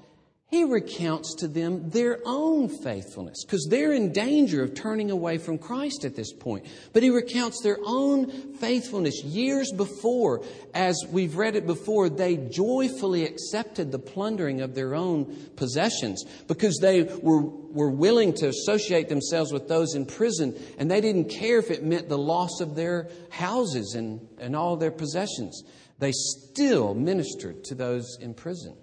He 0.52 0.64
recounts 0.64 1.34
to 1.36 1.48
them 1.48 1.90
their 1.90 2.20
own 2.24 2.70
faithfulness 2.70 3.44
because 3.44 3.68
they're 3.68 3.94
in 3.94 4.14
danger 4.14 4.62
of 4.62 4.76
turning 4.76 5.10
away 5.10 5.40
from 5.40 5.58
Christ 5.58 6.06
at 6.06 6.16
this 6.16 6.32
point. 6.32 6.68
But 6.94 7.02
he 7.02 7.10
recounts 7.10 7.62
their 7.64 7.80
own 7.84 8.54
faithfulness 8.54 9.24
years 9.24 9.72
before, 9.72 10.44
as 10.76 10.96
we've 11.10 11.36
read 11.36 11.56
it 11.56 11.66
before, 11.66 12.10
they 12.10 12.38
joyfully 12.38 13.26
accepted 13.26 13.92
the 13.92 13.98
plundering 13.98 14.62
of 14.62 14.76
their 14.76 14.94
own 14.94 15.36
possessions 15.56 16.24
because 16.48 16.78
they 16.80 17.02
were, 17.02 17.42
were 17.42 17.90
willing 17.90 18.32
to 18.36 18.48
associate 18.48 19.10
themselves 19.10 19.52
with 19.52 19.68
those 19.68 19.96
in 19.96 20.06
prison 20.06 20.56
and 20.78 20.92
they 20.92 21.02
didn't 21.02 21.30
care 21.30 21.58
if 21.58 21.72
it 21.72 21.84
meant 21.84 22.08
the 22.08 22.20
loss 22.20 22.62
of 22.62 22.76
their 22.76 23.10
houses 23.32 23.96
and, 23.96 24.28
and 24.38 24.56
all 24.56 24.78
their 24.78 24.92
possessions. 24.92 25.64
They 25.98 26.12
still 26.12 26.94
ministered 26.94 27.64
to 27.66 27.76
those 27.76 28.20
in 28.22 28.36
prison. 28.36 28.78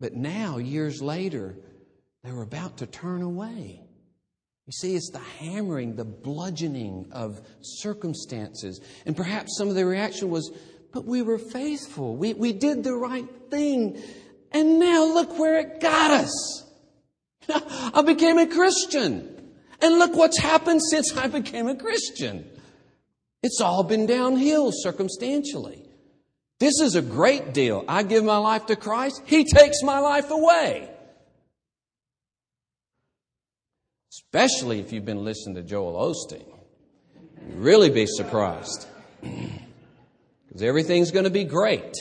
But 0.00 0.14
now, 0.14 0.58
years 0.58 1.00
later, 1.00 1.56
they 2.22 2.32
were 2.32 2.42
about 2.42 2.78
to 2.78 2.86
turn 2.86 3.22
away. 3.22 3.80
You 4.66 4.72
see, 4.72 4.96
it's 4.96 5.10
the 5.10 5.20
hammering, 5.20 5.94
the 5.94 6.04
bludgeoning 6.04 7.08
of 7.12 7.40
circumstances. 7.60 8.80
And 9.06 9.16
perhaps 9.16 9.56
some 9.56 9.68
of 9.68 9.76
the 9.76 9.86
reaction 9.86 10.28
was, 10.28 10.50
but 10.92 11.04
we 11.04 11.22
were 11.22 11.38
faithful. 11.38 12.16
We, 12.16 12.34
we 12.34 12.52
did 12.52 12.82
the 12.82 12.94
right 12.94 13.28
thing. 13.48 14.02
And 14.50 14.80
now 14.80 15.04
look 15.04 15.38
where 15.38 15.58
it 15.58 15.80
got 15.80 16.10
us. 16.10 16.64
I 17.48 18.02
became 18.02 18.38
a 18.38 18.46
Christian. 18.46 19.52
And 19.80 19.98
look 19.98 20.16
what's 20.16 20.38
happened 20.38 20.82
since 20.82 21.16
I 21.16 21.28
became 21.28 21.68
a 21.68 21.76
Christian. 21.76 22.50
It's 23.42 23.60
all 23.60 23.84
been 23.84 24.06
downhill 24.06 24.72
circumstantially. 24.72 25.85
This 26.58 26.80
is 26.80 26.94
a 26.94 27.02
great 27.02 27.52
deal. 27.52 27.84
I 27.86 28.02
give 28.02 28.24
my 28.24 28.38
life 28.38 28.66
to 28.66 28.76
Christ, 28.76 29.22
He 29.26 29.44
takes 29.44 29.82
my 29.82 29.98
life 29.98 30.30
away. 30.30 30.88
Especially 34.12 34.80
if 34.80 34.92
you've 34.92 35.04
been 35.04 35.24
listening 35.24 35.56
to 35.56 35.62
Joel 35.62 35.94
Osteen. 35.94 36.46
You'd 37.48 37.58
really 37.58 37.90
be 37.90 38.06
surprised. 38.06 38.86
Because 40.46 40.62
everything's 40.62 41.10
going 41.10 41.24
to 41.24 41.30
be 41.30 41.44
great. 41.44 41.92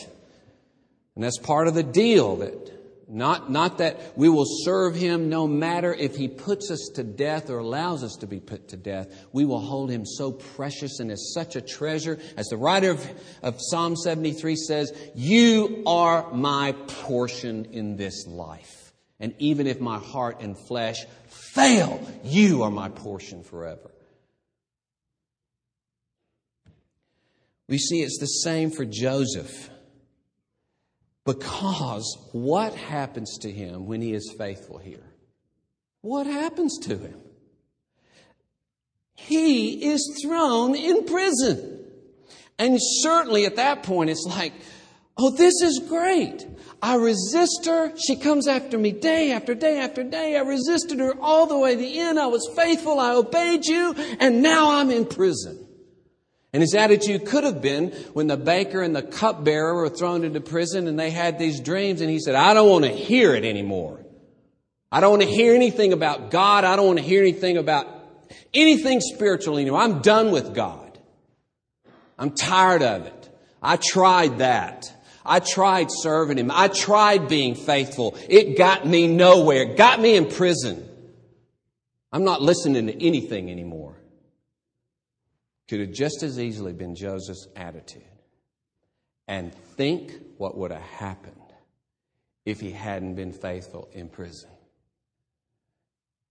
And 1.16 1.24
that's 1.24 1.38
part 1.38 1.68
of 1.68 1.74
the 1.74 1.84
deal 1.84 2.38
that 2.38 2.75
not, 3.08 3.52
not 3.52 3.78
that 3.78 4.18
we 4.18 4.30
will 4.30 4.46
serve 4.48 4.96
him 4.96 5.30
no 5.30 5.48
matter 5.48 5.94
if 5.94 6.16
he 6.16 6.28
puts 6.28 6.72
us 6.72 6.90
to 6.96 7.04
death 7.04 7.50
or 7.50 7.60
allows 7.60 8.04
us 8.04 8.16
to 8.22 8.28
be 8.28 8.40
put 8.40 8.70
to 8.70 8.78
death. 8.78 9.28
We 9.32 9.46
will 9.46 9.60
hold 9.60 9.92
him 9.92 10.06
so 10.06 10.32
precious 10.32 11.00
and 11.00 11.12
as 11.12 11.32
such 11.34 11.56
a 11.56 11.62
treasure. 11.62 12.20
As 12.36 12.48
the 12.48 12.58
writer 12.58 12.92
of, 12.92 13.08
of 13.44 13.58
Psalm 13.60 13.96
73 13.96 14.56
says, 14.56 14.92
You 15.14 15.84
are 15.86 16.32
my 16.34 16.72
portion 16.88 17.66
in 17.72 17.96
this 17.96 18.26
life. 18.26 18.94
And 19.20 19.34
even 19.38 19.68
if 19.68 19.80
my 19.80 20.00
heart 20.00 20.42
and 20.42 20.58
flesh 20.58 21.06
fail, 21.28 22.02
you 22.24 22.64
are 22.64 22.72
my 22.72 22.90
portion 22.90 23.44
forever. 23.44 23.92
We 27.68 27.78
see 27.78 28.02
it's 28.02 28.20
the 28.20 28.26
same 28.26 28.72
for 28.72 28.86
Joseph. 28.86 29.70
Because 31.26 32.18
what 32.32 32.76
happens 32.76 33.40
to 33.40 33.52
him 33.52 33.88
when 33.88 34.02
he 34.02 34.14
is 34.14 34.34
faithful 34.38 34.78
here? 34.78 35.04
What 36.02 36.28
happens 36.28 36.78
to 36.84 36.98
him? 36.98 37.20
He 39.16 39.90
is 39.92 40.22
thrown 40.22 40.76
in 40.76 41.06
prison. 41.06 41.84
And 42.60 42.78
certainly 42.80 43.46
at 43.46 43.56
that 43.56 43.82
point, 43.82 44.12
it's 44.12 44.26
like, 44.28 44.54
oh, 45.18 45.32
this 45.32 45.62
is 45.64 45.82
great. 45.90 46.46
I 46.80 46.96
resist 46.96 47.66
her. 47.66 47.98
She 47.98 48.18
comes 48.18 48.48
after 48.48 48.78
me 48.78 48.92
day 48.92 49.32
after 49.32 49.56
day 49.56 49.80
after 49.80 50.04
day. 50.04 50.38
I 50.38 50.42
resisted 50.42 51.00
her 51.00 51.20
all 51.20 51.48
the 51.48 51.58
way 51.58 51.72
to 51.72 51.82
the 51.82 52.00
end. 52.00 52.20
I 52.20 52.28
was 52.28 52.48
faithful. 52.56 53.00
I 53.00 53.14
obeyed 53.14 53.66
you. 53.66 53.96
And 54.20 54.44
now 54.44 54.80
I'm 54.80 54.92
in 54.92 55.06
prison. 55.06 55.65
And 56.56 56.62
his 56.62 56.74
attitude 56.74 57.26
could 57.26 57.44
have 57.44 57.62
been 57.62 57.92
when 58.14 58.28
the 58.28 58.38
baker 58.38 58.82
and 58.82 58.96
the 58.96 59.02
cupbearer 59.02 59.76
were 59.76 59.90
thrown 59.90 60.24
into 60.24 60.40
prison 60.40 60.88
and 60.88 60.98
they 60.98 61.12
had 61.12 61.38
these 61.38 61.60
dreams, 61.60 62.00
and 62.00 62.10
he 62.10 62.18
said, 62.18 62.34
I 62.34 62.54
don't 62.54 62.70
want 62.70 62.86
to 62.86 62.92
hear 62.92 63.36
it 63.36 63.44
anymore. 63.44 64.06
I 64.90 65.02
don't 65.02 65.10
want 65.10 65.24
to 65.24 65.28
hear 65.28 65.54
anything 65.54 65.92
about 65.92 66.32
God. 66.32 66.64
I 66.64 66.78
don't 66.78 66.86
want 66.86 67.00
to 67.00 67.04
hear 67.04 67.22
anything 67.22 67.58
about 67.58 67.90
anything 68.54 69.02
spiritual 69.02 69.58
anymore. 69.58 69.82
I'm 69.82 70.00
done 70.00 70.32
with 70.32 70.56
God. 70.56 70.98
I'm 72.18 72.32
tired 72.32 72.84
of 72.84 73.06
it. 73.06 73.30
I 73.62 73.76
tried 73.76 74.38
that. 74.38 74.90
I 75.26 75.42
tried 75.42 75.88
serving 75.92 76.38
Him. 76.38 76.52
I 76.52 76.70
tried 76.70 77.28
being 77.28 77.56
faithful. 77.56 78.18
It 78.30 78.58
got 78.58 78.88
me 78.88 79.08
nowhere. 79.08 79.64
It 79.64 79.76
got 79.76 80.00
me 80.00 80.16
in 80.16 80.32
prison. 80.32 80.88
I'm 82.14 82.24
not 82.24 82.42
listening 82.42 82.88
to 82.88 83.06
anything 83.06 83.52
anymore 83.52 83.98
could 85.68 85.80
have 85.80 85.92
just 85.92 86.24
as 86.24 86.40
easily 86.40 86.74
been 86.74 86.96
Joseph's 86.96 87.48
attitude. 87.56 88.04
And 89.28 89.54
think 89.54 90.14
what 90.38 90.58
would 90.58 90.72
have 90.72 90.82
happened 90.82 91.36
if 92.46 92.60
he 92.60 92.72
hadn't 92.72 93.16
been 93.16 93.32
faithful 93.32 93.90
in 93.92 94.08
prison. 94.08 94.50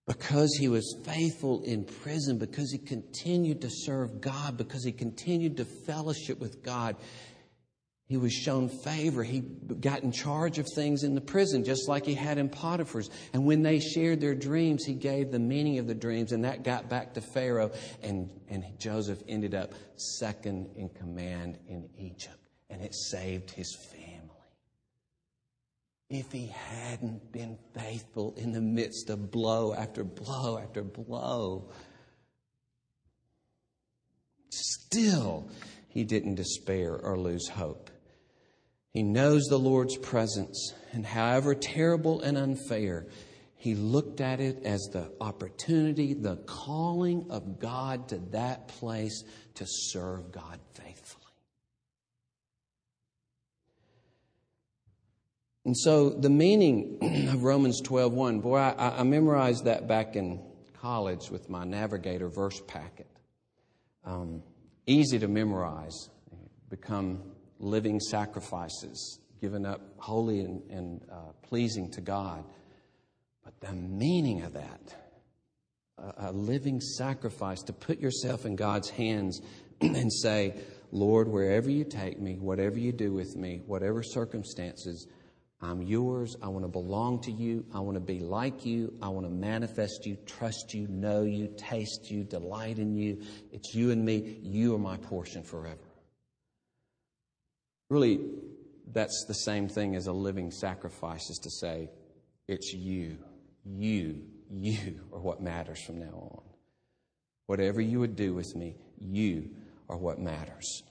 Because 0.07 0.55
he 0.61 0.68
was 0.68 0.97
faithful 1.03 1.62
in 1.64 1.85
prison, 1.85 2.38
because 2.38 2.70
he 2.70 2.79
continued 2.79 3.62
to 3.62 3.70
serve 3.70 4.20
God, 4.20 4.57
because 4.57 4.85
he 4.85 4.92
continued 4.92 5.57
to 5.57 5.64
fellowship 5.64 6.38
with 6.38 6.62
God, 6.62 6.97
he 8.07 8.19
was 8.19 8.35
shown 8.35 8.69
favor. 8.69 9.25
He 9.25 9.40
got 9.40 10.03
in 10.03 10.12
charge 10.12 10.59
of 10.59 10.67
things 10.75 11.05
in 11.05 11.14
the 11.14 11.23
prison, 11.23 11.64
just 11.64 11.88
like 11.88 12.05
he 12.05 12.14
had 12.14 12.37
in 12.37 12.51
Potiphar's. 12.51 13.09
And 13.33 13.47
when 13.47 13.62
they 13.62 13.81
shared 13.81 14.21
their 14.21 14.35
dreams, 14.35 14.85
he 14.85 14.93
gave 14.93 15.31
the 15.31 15.38
meaning 15.38 15.79
of 15.79 15.87
the 15.87 15.95
dreams, 15.95 16.33
and 16.33 16.45
that 16.45 16.64
got 16.64 16.90
back 16.90 17.14
to 17.14 17.23
Pharaoh. 17.23 17.71
And, 18.03 18.29
and 18.49 18.64
Joseph 18.79 19.23
ended 19.27 19.55
up 19.55 19.73
second 19.97 20.69
in 20.77 20.90
command 20.90 21.59
in 21.67 21.88
Egypt. 21.97 22.37
And 22.69 22.83
it 22.83 22.95
saved 22.95 23.51
his 23.51 23.75
family. 23.75 24.05
If 26.11 26.31
he 26.31 26.49
hadn't 26.49 27.33
been 27.33 27.59
faithful 27.75 28.35
in 28.37 28.53
the 28.53 28.61
midst 28.61 29.09
of 29.09 29.31
blow 29.31 29.73
after 29.73 30.05
blow 30.05 30.59
after 30.59 30.83
blow, 30.83 31.71
still 34.51 35.49
he 35.88 36.05
didn't 36.05 36.35
despair 36.35 36.95
or 36.95 37.19
lose 37.19 37.49
hope. 37.49 37.90
He 38.94 39.02
knows 39.02 39.46
the 39.46 39.59
Lord's 39.59 39.96
presence, 39.96 40.72
and 40.92 41.04
however 41.04 41.57
terrible 41.57 42.20
and 42.20 42.38
unfair, 42.38 43.09
he 43.57 43.74
looked 43.74 44.20
at 44.20 44.38
it 44.38 44.62
as 44.64 44.88
the 44.92 45.11
opportunity, 45.20 46.14
the 46.14 46.37
calling 46.46 47.26
of 47.28 47.59
God 47.59 48.09
to 48.11 48.18
that 48.30 48.68
place 48.68 49.24
to 49.57 49.66
serve 49.66 50.30
God 50.30 50.61
faithfully. 50.74 51.24
And 55.64 55.76
so 55.76 56.11
the 56.11 56.30
meaning 56.30 56.98
of 57.33 57.42
Romans 57.42 57.83
12:1, 57.83 58.42
boy, 58.42 58.59
I, 58.59 59.00
I 59.00 59.02
memorized 59.02 59.64
that 59.64 59.88
back 59.88 60.14
in 60.14 60.40
college 60.80 61.30
with 61.30 61.50
my 61.50 61.64
Navigator 61.64 62.28
verse 62.28 62.61
packet. 62.68 63.09
Um, 64.04 64.44
easy 64.87 65.18
to 65.18 65.26
memorize, 65.26 66.11
become 66.68 67.34
living 67.59 68.01
sacrifices, 68.01 69.21
given 69.40 69.67
up 69.67 69.81
holy 69.99 70.40
and, 70.40 70.62
and 70.71 71.01
uh, 71.11 71.33
pleasing 71.43 71.90
to 71.93 72.01
God. 72.01 72.45
But 73.45 73.61
the 73.61 73.73
meaning 73.73 74.43
of 74.43 74.55
that, 74.55 74.95
a, 75.99 76.31
a 76.31 76.33
living 76.33 76.81
sacrifice, 76.81 77.62
to 77.62 77.73
put 77.73 77.99
yourself 78.01 78.47
in 78.47 78.57
God's 78.57 78.90
hands 78.90 79.40
and 79.81 80.12
say, 80.12 80.55
Lord, 80.93 81.29
wherever 81.29 81.71
you 81.71 81.85
take 81.85 82.21
me, 82.21 82.37
whatever 82.38 82.79
you 82.79 82.93
do 82.93 83.12
with 83.12 83.37
me, 83.37 83.62
whatever 83.67 84.03
circumstances, 84.03 85.07
I'm 85.61 85.83
yours. 85.83 86.37
I 86.43 86.49
want 86.49 86.64
to 86.64 86.69
belong 86.69 87.21
to 87.23 87.33
you. 87.33 87.64
I 87.75 87.81
want 87.81 87.97
to 87.97 88.01
be 88.01 88.21
like 88.21 88.67
you. 88.67 88.93
I 89.01 89.09
want 89.09 89.27
to 89.27 89.33
manifest 89.33 90.05
you, 90.05 90.17
trust 90.27 90.75
you, 90.75 90.87
know 90.88 91.23
you, 91.23 91.55
taste 91.57 92.11
you, 92.11 92.23
delight 92.25 92.79
in 92.79 92.95
you. 92.95 93.23
It's 93.51 93.75
you 93.75 93.90
and 93.90 94.05
me. 94.05 94.38
You 94.43 94.75
are 94.75 94.79
my 94.79 94.99
portion 94.99 95.43
forever. 95.43 95.79
Really, 97.90 98.20
that's 98.92 99.25
the 99.29 99.35
same 99.35 99.68
thing 99.68 99.97
as 99.97 100.07
a 100.07 100.12
living 100.12 100.51
sacrifice, 100.51 101.29
is 101.31 101.38
to 101.42 101.51
say, 101.51 101.90
it's 102.49 102.73
you, 102.73 103.18
you, 103.64 104.23
you 104.51 105.01
are 105.12 105.20
what 105.20 105.42
matters 105.42 105.83
from 105.83 105.99
now 105.99 106.31
on. 106.33 106.42
Whatever 107.47 107.81
you 107.81 108.01
would 108.01 108.16
do 108.16 108.35
with 108.35 108.55
me, 108.57 108.77
you 108.99 109.51
are 109.88 109.97
what 109.97 110.18
matters. 110.18 110.83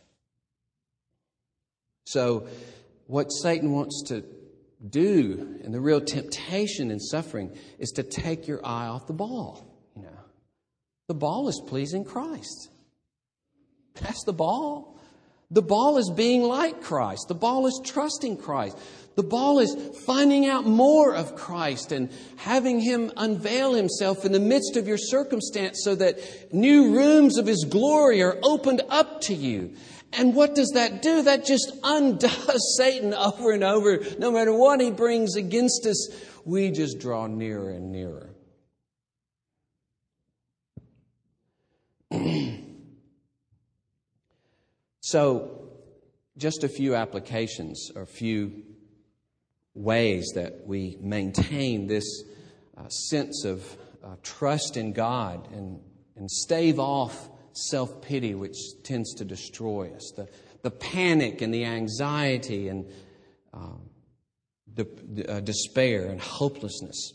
So, 2.05 2.47
what 3.07 3.29
Satan 3.29 3.71
wants 3.71 4.03
to 4.07 4.23
do, 4.87 5.59
and 5.63 5.73
the 5.73 5.79
real 5.79 6.01
temptation 6.01 6.91
in 6.91 6.99
suffering, 6.99 7.57
is 7.79 7.91
to 7.91 8.03
take 8.03 8.47
your 8.47 8.63
eye 8.65 8.87
off 8.87 9.07
the 9.07 9.13
ball. 9.13 9.65
You 9.95 10.03
know, 10.03 10.19
the 11.07 11.13
ball 11.13 11.47
is 11.47 11.61
pleasing 11.67 12.03
Christ. 12.03 12.69
That's 13.95 14.23
the 14.25 14.33
ball. 14.33 14.92
The 15.53 15.61
ball 15.61 15.99
is 15.99 16.09
being 16.09 16.41
like 16.41 16.81
Christ. 16.81 17.27
The 17.27 17.35
ball 17.35 17.67
is 17.67 17.79
trusting 17.85 18.37
Christ. 18.37 18.75
The 19.15 19.21
ball 19.21 19.59
is 19.59 19.75
finding 20.07 20.47
out 20.47 20.65
more 20.65 21.13
of 21.13 21.35
Christ 21.35 21.91
and 21.91 22.09
having 22.37 22.79
Him 22.79 23.11
unveil 23.15 23.75
Himself 23.75 24.25
in 24.25 24.31
the 24.31 24.39
midst 24.39 24.75
of 24.77 24.87
your 24.87 24.97
circumstance 24.97 25.81
so 25.83 25.93
that 25.93 26.51
new 26.51 26.95
rooms 26.95 27.37
of 27.37 27.45
His 27.45 27.65
glory 27.69 28.23
are 28.23 28.39
opened 28.41 28.81
up 28.89 29.21
to 29.21 29.35
you. 29.35 29.75
And 30.11 30.33
what 30.33 30.55
does 30.55 30.71
that 30.73 31.03
do? 31.03 31.21
That 31.21 31.45
just 31.45 31.71
undoes 31.83 32.75
Satan 32.75 33.13
over 33.13 33.51
and 33.51 33.63
over. 33.63 33.99
No 34.17 34.31
matter 34.31 34.55
what 34.55 34.81
he 34.81 34.89
brings 34.89 35.35
against 35.35 35.85
us, 35.85 36.09
we 36.45 36.71
just 36.71 36.99
draw 36.99 37.27
nearer 37.27 37.69
and 37.69 37.91
nearer. 37.91 38.31
so, 45.13 45.69
just 46.39 46.63
a 46.63 46.67
few 46.67 46.95
applications 46.95 47.91
or 47.95 48.01
a 48.01 48.07
few 48.07 48.63
ways 49.75 50.31
that 50.33 50.65
we 50.65 50.97
maintain 50.99 51.85
this 51.85 52.23
uh, 52.75 52.87
sense 52.87 53.45
of 53.45 53.63
uh, 54.03 54.15
trust 54.23 54.75
in 54.75 54.91
God 54.91 55.47
and, 55.53 55.79
and 56.15 56.31
stave 56.31 56.79
off 56.79 57.29
self 57.51 58.01
pity, 58.01 58.33
which 58.33 58.57
tends 58.81 59.13
to 59.17 59.23
destroy 59.23 59.93
us, 59.93 60.13
the, 60.15 60.27
the 60.63 60.71
panic 60.71 61.43
and 61.43 61.53
the 61.53 61.65
anxiety 61.65 62.69
and 62.69 62.91
um, 63.53 63.83
de- 64.73 65.27
uh, 65.31 65.41
despair 65.41 66.07
and 66.07 66.21
hopelessness. 66.21 67.13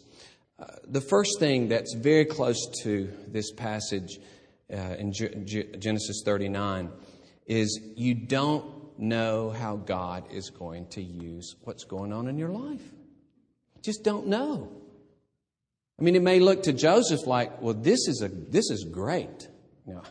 Uh, 0.56 0.66
the 0.86 1.00
first 1.00 1.40
thing 1.40 1.66
that's 1.66 1.96
very 1.96 2.26
close 2.26 2.64
to 2.84 3.12
this 3.26 3.50
passage 3.50 4.20
uh, 4.72 4.76
in 5.00 5.12
G- 5.12 5.34
G- 5.44 5.76
Genesis 5.80 6.22
39 6.24 6.90
is 7.48 7.80
you 7.96 8.14
don't 8.14 8.64
know 8.98 9.50
how 9.50 9.76
God 9.76 10.24
is 10.30 10.50
going 10.50 10.86
to 10.90 11.02
use 11.02 11.56
what's 11.64 11.84
going 11.84 12.12
on 12.12 12.28
in 12.28 12.38
your 12.38 12.50
life. 12.50 12.82
You 13.74 13.82
just 13.82 14.04
don't 14.04 14.28
know. 14.28 14.70
I 15.98 16.02
mean, 16.04 16.14
it 16.14 16.22
may 16.22 16.38
look 16.38 16.64
to 16.64 16.72
Joseph 16.72 17.26
like, 17.26 17.60
well, 17.60 17.74
this 17.74 18.06
is 18.06 18.22
a 18.22 18.28
this 18.28 18.70
is 18.70 18.84
great. 18.84 19.48
You 19.86 19.94
know, 19.94 20.02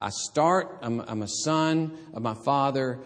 I 0.00 0.10
start, 0.10 0.78
I'm, 0.82 1.00
I'm 1.00 1.22
a 1.22 1.28
son 1.28 1.96
of 2.12 2.22
my 2.22 2.34
father. 2.44 2.98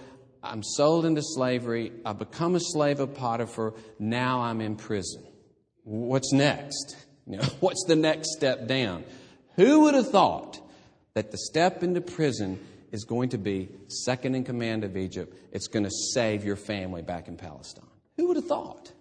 I'm 0.43 0.63
sold 0.63 1.05
into 1.05 1.23
slavery. 1.23 1.93
I 2.05 2.15
become 2.15 2.55
a 2.55 2.61
slave 2.61 3.01
of 3.01 3.15
Potiphar. 3.15 3.75
Now 3.99 4.41
I'm 4.43 4.61
in 4.61 4.77
prison. 4.77 5.25
What's 5.85 6.33
next? 6.33 6.97
You 7.27 7.37
know, 7.37 7.45
what's 7.61 7.85
the 7.87 7.97
next 7.97 8.33
step 8.37 8.67
down? 8.67 9.05
Who 9.57 9.81
would 9.81 9.95
have 9.95 10.11
thought 10.11 10.59
that 11.15 11.31
the 11.31 11.39
step 11.39 11.83
into 11.83 12.01
prison 12.01 12.59
is 12.93 13.05
going 13.05 13.31
to 13.31 13.39
be 13.39 13.69
second 13.89 14.35
in 14.35 14.45
command 14.45 14.85
of 14.85 14.97
Egypt? 14.97 15.37
It's 15.53 15.69
going 15.69 15.85
to 15.85 15.91
save 16.13 16.45
your 16.45 16.57
family 16.57 17.03
back 17.03 17.29
in 17.29 17.37
Palestine. 17.37 17.85
Who 18.17 18.29
would 18.29 18.37
have 18.37 18.47
thought? 18.47 18.93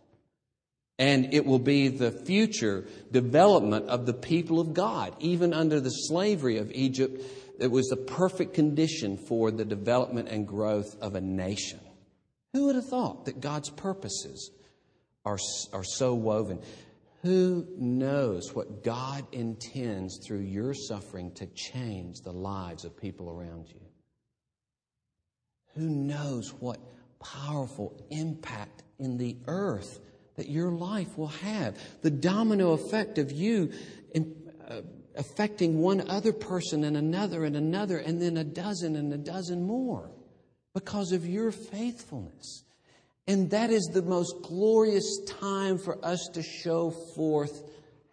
And 0.97 1.33
it 1.33 1.45
will 1.45 1.59
be 1.59 1.89
the 1.89 2.11
future 2.11 2.85
development 3.11 3.89
of 3.89 4.05
the 4.05 4.13
people 4.13 4.59
of 4.59 4.73
God, 4.73 5.15
even 5.19 5.53
under 5.53 5.79
the 5.79 5.89
slavery 5.89 6.57
of 6.57 6.71
Egypt 6.71 7.21
it 7.59 7.71
was 7.71 7.87
the 7.87 7.97
perfect 7.97 8.53
condition 8.53 9.17
for 9.17 9.51
the 9.51 9.65
development 9.65 10.29
and 10.29 10.47
growth 10.47 10.97
of 11.01 11.15
a 11.15 11.21
nation. 11.21 11.79
Who 12.53 12.65
would 12.65 12.75
have 12.75 12.87
thought 12.87 13.25
that 13.25 13.41
God's 13.41 13.69
purposes 13.69 14.51
are, 15.25 15.37
are 15.73 15.83
so 15.83 16.13
woven? 16.13 16.59
Who 17.25 17.65
knows 17.75 18.53
what 18.53 18.83
God 18.83 19.25
intends 19.31 20.19
through 20.23 20.41
your 20.41 20.75
suffering 20.75 21.31
to 21.31 21.47
change 21.47 22.21
the 22.21 22.31
lives 22.31 22.85
of 22.85 22.95
people 22.95 23.31
around 23.31 23.67
you? 23.69 23.81
Who 25.73 25.89
knows 25.89 26.53
what 26.59 26.77
powerful 27.19 27.99
impact 28.11 28.83
in 28.99 29.17
the 29.17 29.37
earth 29.47 30.01
that 30.35 30.49
your 30.49 30.69
life 30.69 31.17
will 31.17 31.29
have? 31.29 31.79
The 32.03 32.11
domino 32.11 32.73
effect 32.73 33.17
of 33.17 33.31
you 33.31 33.71
uh, 34.69 34.81
affecting 35.15 35.79
one 35.79 36.07
other 36.07 36.31
person 36.31 36.83
and 36.83 36.95
another 36.95 37.43
and 37.43 37.55
another, 37.55 37.97
and 37.97 38.21
then 38.21 38.37
a 38.37 38.43
dozen 38.43 38.95
and 38.95 39.11
a 39.11 39.17
dozen 39.17 39.63
more 39.63 40.11
because 40.75 41.11
of 41.11 41.25
your 41.25 41.51
faithfulness. 41.51 42.64
And 43.27 43.49
that 43.51 43.71
is 43.71 43.89
the 43.91 44.03
most 44.03 44.35
glorious 44.43 45.19
time 45.25 45.77
for 45.77 46.03
us 46.05 46.29
to 46.33 46.43
show 46.43 46.91
forth 47.15 47.63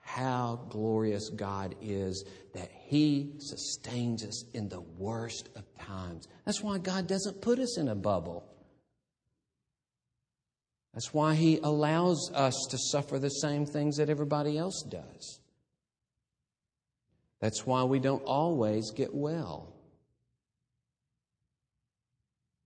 how 0.00 0.66
glorious 0.68 1.28
God 1.28 1.74
is 1.80 2.24
that 2.54 2.70
He 2.86 3.32
sustains 3.38 4.24
us 4.24 4.44
in 4.52 4.68
the 4.68 4.80
worst 4.80 5.48
of 5.56 5.64
times. 5.78 6.28
That's 6.44 6.62
why 6.62 6.78
God 6.78 7.06
doesn't 7.06 7.40
put 7.40 7.58
us 7.58 7.78
in 7.78 7.88
a 7.88 7.94
bubble. 7.94 8.44
That's 10.94 11.12
why 11.14 11.34
He 11.34 11.58
allows 11.62 12.30
us 12.34 12.54
to 12.70 12.78
suffer 12.78 13.18
the 13.18 13.28
same 13.28 13.66
things 13.66 13.96
that 13.96 14.10
everybody 14.10 14.58
else 14.58 14.82
does. 14.88 15.40
That's 17.40 17.66
why 17.66 17.84
we 17.84 17.98
don't 17.98 18.22
always 18.24 18.92
get 18.92 19.14
well. 19.14 19.74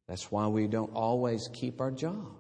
That's 0.09 0.31
why 0.31 0.47
we 0.47 0.67
don't 0.67 0.95
always 0.95 1.49
keep 1.53 1.81
our 1.81 1.91
job. 1.91 2.33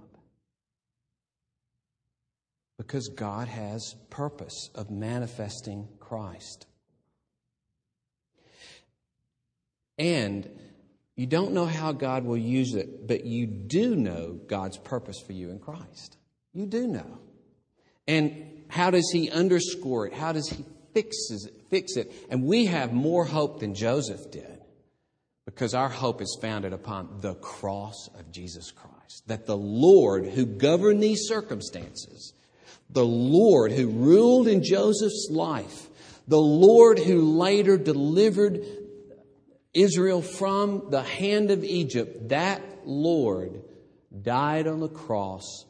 Because 2.79 3.09
God 3.09 3.48
has 3.48 3.94
purpose 4.11 4.70
of 4.74 4.90
manifesting 4.90 5.88
Christ. 5.98 6.66
And 9.98 10.48
you 11.16 11.26
don't 11.26 11.52
know 11.52 11.64
how 11.64 11.92
God 11.92 12.24
will 12.24 12.37
use 12.37 12.74
it, 12.74 13.09
but 13.09 13.24
you 13.24 13.46
do 13.46 13.96
know 13.96 14.38
God's 14.46 14.76
purpose 14.76 15.18
for 15.20 15.33
you 15.33 15.50
in 15.50 15.59
Christ. 15.59 16.18
You 16.52 16.66
do 16.66 16.87
know. 16.87 17.18
And 18.07 18.64
how 18.68 18.90
does 18.90 19.11
He 19.11 19.31
underscore 19.31 20.07
it? 20.07 20.12
How 20.12 20.33
does 20.33 20.48
He 20.48 20.64
fixes 20.96 21.44
it, 21.44 21.55
fix 21.68 21.96
it. 21.96 22.11
And 22.31 22.44
we 22.44 22.66
have 22.66 22.92
more 22.92 23.24
hope 23.24 23.61
than 23.61 23.74
Joseph 23.74 24.31
did 24.31 24.56
because 25.46 25.74
our 25.74 25.88
hope 25.88 26.20
is 26.20 26.37
founded 26.42 26.72
upon 26.72 27.20
the 27.20 27.35
cross 27.37 28.11
of 28.18 28.30
Jesus 28.30 28.72
Christ. 28.72 29.22
That 29.28 29.46
the 29.46 29.56
Lord 29.56 30.26
who 30.26 30.44
governed 30.44 31.02
these 31.02 31.28
circumstances, 31.28 32.35
the 32.90 33.06
Lord 33.06 33.72
who 33.72 33.88
ruled 33.88 34.48
in 34.48 34.62
Joseph's 34.62 35.28
life, 35.30 35.88
the 36.28 36.40
Lord 36.40 36.98
who 36.98 37.38
later 37.38 37.78
delivered 37.78 38.64
Israel 39.72 40.20
from 40.20 40.90
the 40.90 41.02
hand 41.02 41.50
of 41.50 41.62
Egypt, 41.62 42.30
that 42.30 42.62
Lord 42.85 43.62
died 44.22 44.66
on 44.66 44.80
the 44.80 44.88
cross, 44.88 45.64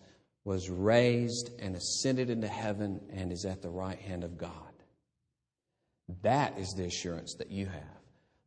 was 0.44 0.70
raised 0.70 1.50
and 1.60 1.76
ascended 1.76 2.30
into 2.30 2.48
heaven, 2.48 3.00
and 3.12 3.32
is 3.32 3.44
at 3.44 3.60
the 3.60 3.68
right 3.68 3.98
hand 3.98 4.24
of 4.24 4.38
God. 4.38 4.52
That 6.22 6.58
is 6.58 6.72
the 6.74 6.84
assurance 6.84 7.34
that 7.38 7.50
you 7.50 7.66
have. 7.66 7.95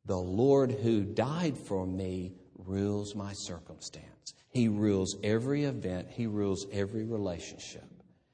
The 0.10 0.18
Lord 0.18 0.72
who 0.72 1.04
died 1.04 1.56
for 1.56 1.86
me 1.86 2.34
rules 2.58 3.14
my 3.14 3.32
circumstance. 3.32 4.34
He 4.50 4.68
rules 4.68 5.16
every 5.24 5.66
event, 5.66 6.08
He 6.10 6.26
rules 6.26 6.66
every 6.72 7.04
relationship, 7.04 7.86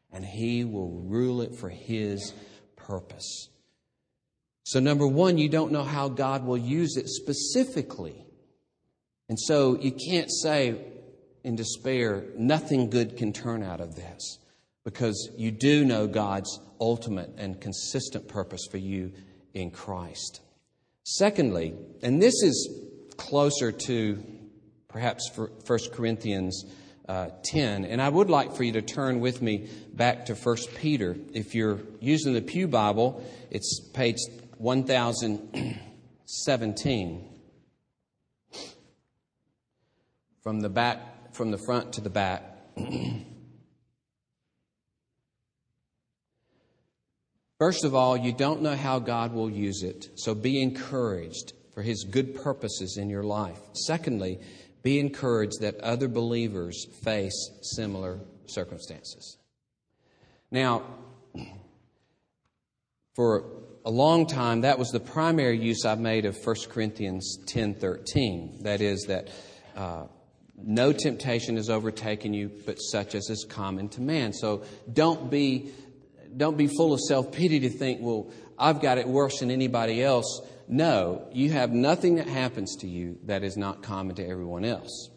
and 0.10 0.24
He 0.24 0.64
will 0.64 0.90
rule 0.90 1.42
it 1.42 1.54
for 1.54 1.68
His 1.68 2.34
purpose. 2.78 3.50
So, 4.64 4.80
number 4.80 5.06
one, 5.06 5.38
you 5.38 5.50
don't 5.50 5.74
know 5.74 5.84
how 5.84 6.08
God 6.08 6.46
will 6.46 6.58
use 6.58 6.96
it 6.96 7.10
specifically. 7.10 8.26
And 9.28 9.38
so 9.38 9.78
you 9.78 9.92
can't 9.92 10.32
say 10.32 10.80
in 11.44 11.58
despair, 11.58 12.24
nothing 12.38 12.90
good 12.90 13.18
can 13.18 13.34
turn 13.34 13.62
out 13.62 13.82
of 13.82 13.96
this 13.96 14.40
because 14.86 15.30
you 15.36 15.52
do 15.52 15.84
know 15.84 16.08
God's 16.08 16.58
ultimate 16.80 17.32
and 17.36 17.60
consistent 17.60 18.30
purpose 18.30 18.66
for 18.72 18.78
you 18.78 19.12
in 19.54 19.72
Christ. 19.72 20.40
Secondly, 21.08 21.76
and 22.02 22.20
this 22.20 22.34
is 22.42 22.68
closer 23.16 23.72
to 23.72 24.24
perhaps 24.88 25.30
1 25.36 25.50
Corinthians 25.94 26.66
uh, 27.08 27.30
10, 27.44 27.86
and 27.86 28.02
I 28.02 28.10
would 28.10 28.32
like 28.32 28.56
for 28.56 28.64
you 28.64 28.72
to 28.72 28.82
turn 28.82 29.20
with 29.20 29.40
me 29.40 29.70
back 29.94 30.26
to 30.26 30.34
1 30.34 30.58
Peter. 30.78 31.16
If 31.32 31.54
you're 31.54 31.78
using 32.00 32.34
the 32.34 32.42
Pew 32.42 32.68
Bible, 32.68 33.24
it's 33.52 33.80
page 33.94 34.18
1017. 34.58 37.30
From 40.42 40.62
the 40.62 40.70
back, 40.70 41.36
from 41.36 41.52
the 41.52 41.60
front 41.60 41.94
to 41.94 42.02
the 42.02 42.10
back. 42.10 42.42
First 47.58 47.86
of 47.86 47.96
all, 47.96 48.18
you 48.18 48.34
don't 48.34 48.62
know 48.62 48.76
how 48.76 49.00
God 49.00 49.34
will 49.34 49.50
use 49.50 49.82
it, 49.82 50.10
so 50.16 50.36
be 50.36 50.62
encouraged 50.62 51.54
for 51.74 51.82
His 51.82 52.04
good 52.04 52.36
purposes 52.36 52.98
in 52.98 53.10
your 53.10 53.24
life. 53.24 53.60
Secondly, 53.74 54.40
be 54.84 55.00
encouraged 55.00 55.62
that 55.62 55.80
other 55.80 56.10
believers 56.10 56.86
face 57.04 57.52
similar 57.62 58.20
circumstances. 58.46 59.38
Now, 60.52 60.84
for 63.16 63.46
a 63.86 63.92
long 63.92 64.28
time, 64.28 64.62
that 64.62 64.78
was 64.78 64.90
the 64.90 65.00
primary 65.00 65.58
use 65.58 65.86
I've 65.86 66.00
made 66.00 66.26
of 66.26 66.36
1 66.36 66.56
Corinthians 66.70 67.40
10:13. 67.46 68.64
That 68.64 68.82
is 68.82 69.06
that 69.08 69.30
uh, 69.78 70.08
no 70.58 70.94
temptation 70.94 71.58
has 71.58 71.70
overtaken 71.70 72.34
you, 72.34 72.52
but 72.66 72.78
such 72.78 73.16
as 73.16 73.30
is 73.30 73.46
common 73.48 73.90
to 73.90 74.02
man. 74.02 74.34
So 74.34 74.64
don't 74.92 75.30
be, 75.30 75.72
don't 76.36 76.58
be 76.58 76.68
full 76.68 76.94
of 76.94 77.00
self 77.00 77.32
pity 77.32 77.62
to 77.62 77.70
think, 77.70 78.02
well, 78.02 78.32
I've 78.58 78.82
got 78.82 78.98
it 78.98 79.08
worse 79.08 79.40
than 79.40 79.52
anybody 79.52 80.04
else. 80.04 80.42
No, 80.68 81.28
you 81.32 81.52
have 81.52 81.72
nothing 81.72 82.16
that 82.16 82.28
happens 82.28 82.78
to 82.78 82.88
you 82.88 83.20
that 83.26 83.44
is 83.44 83.56
not 83.56 83.84
common 83.84 84.16
to 84.16 84.28
everyone 84.28 84.66
else. 84.66 85.10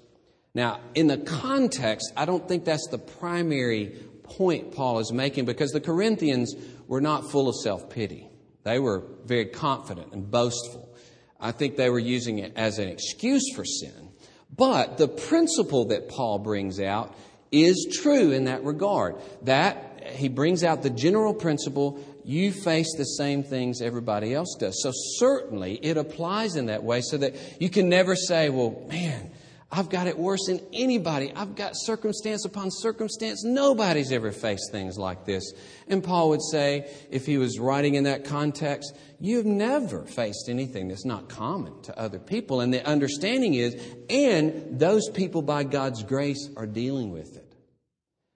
Now, 0.54 0.80
in 0.94 1.06
the 1.06 1.16
context, 1.16 2.12
I 2.16 2.24
don't 2.24 2.46
think 2.46 2.64
that's 2.64 2.88
the 2.90 2.98
primary 2.98 3.96
point 4.24 4.74
Paul 4.74 4.98
is 4.98 5.12
making 5.12 5.46
because 5.46 5.70
the 5.70 5.80
Corinthians 5.80 6.54
were 6.86 7.00
not 7.00 7.30
full 7.30 7.48
of 7.48 7.54
self 7.56 7.88
pity. 7.90 8.28
They 8.64 8.78
were 8.78 9.04
very 9.24 9.46
confident 9.46 10.12
and 10.12 10.30
boastful. 10.30 10.94
I 11.40 11.52
think 11.52 11.76
they 11.76 11.88
were 11.88 11.98
using 11.98 12.38
it 12.38 12.52
as 12.56 12.78
an 12.78 12.88
excuse 12.88 13.44
for 13.54 13.64
sin. 13.64 14.10
But 14.54 14.98
the 14.98 15.08
principle 15.08 15.86
that 15.86 16.08
Paul 16.08 16.40
brings 16.40 16.80
out 16.80 17.14
is 17.52 17.98
true 18.02 18.32
in 18.32 18.44
that 18.44 18.64
regard. 18.64 19.16
That 19.42 19.87
he 20.10 20.28
brings 20.28 20.64
out 20.64 20.82
the 20.82 20.90
general 20.90 21.34
principle 21.34 22.00
you 22.24 22.52
face 22.52 22.94
the 22.96 23.04
same 23.04 23.42
things 23.42 23.80
everybody 23.80 24.34
else 24.34 24.54
does. 24.58 24.82
So 24.82 24.90
certainly 25.16 25.76
it 25.82 25.96
applies 25.96 26.56
in 26.56 26.66
that 26.66 26.84
way 26.84 27.00
so 27.00 27.16
that 27.16 27.34
you 27.58 27.70
can 27.70 27.88
never 27.88 28.14
say, 28.14 28.50
well, 28.50 28.84
man, 28.88 29.30
I've 29.70 29.90
got 29.90 30.06
it 30.06 30.18
worse 30.18 30.46
than 30.46 30.60
anybody. 30.72 31.30
I've 31.34 31.54
got 31.54 31.72
circumstance 31.74 32.46
upon 32.46 32.70
circumstance. 32.70 33.44
Nobody's 33.44 34.12
ever 34.12 34.32
faced 34.32 34.72
things 34.72 34.96
like 34.96 35.26
this. 35.26 35.52
And 35.88 36.02
Paul 36.02 36.30
would 36.30 36.42
say, 36.42 36.90
if 37.10 37.26
he 37.26 37.36
was 37.36 37.58
writing 37.58 37.94
in 37.94 38.04
that 38.04 38.24
context, 38.24 38.96
you've 39.20 39.44
never 39.44 40.04
faced 40.04 40.48
anything 40.48 40.88
that's 40.88 41.04
not 41.04 41.28
common 41.28 41.80
to 41.82 41.98
other 41.98 42.18
people. 42.18 42.62
And 42.62 42.72
the 42.72 42.86
understanding 42.86 43.54
is, 43.54 43.76
and 44.08 44.78
those 44.78 45.10
people 45.10 45.42
by 45.42 45.64
God's 45.64 46.02
grace 46.02 46.48
are 46.56 46.66
dealing 46.66 47.10
with 47.10 47.36
it. 47.36 47.54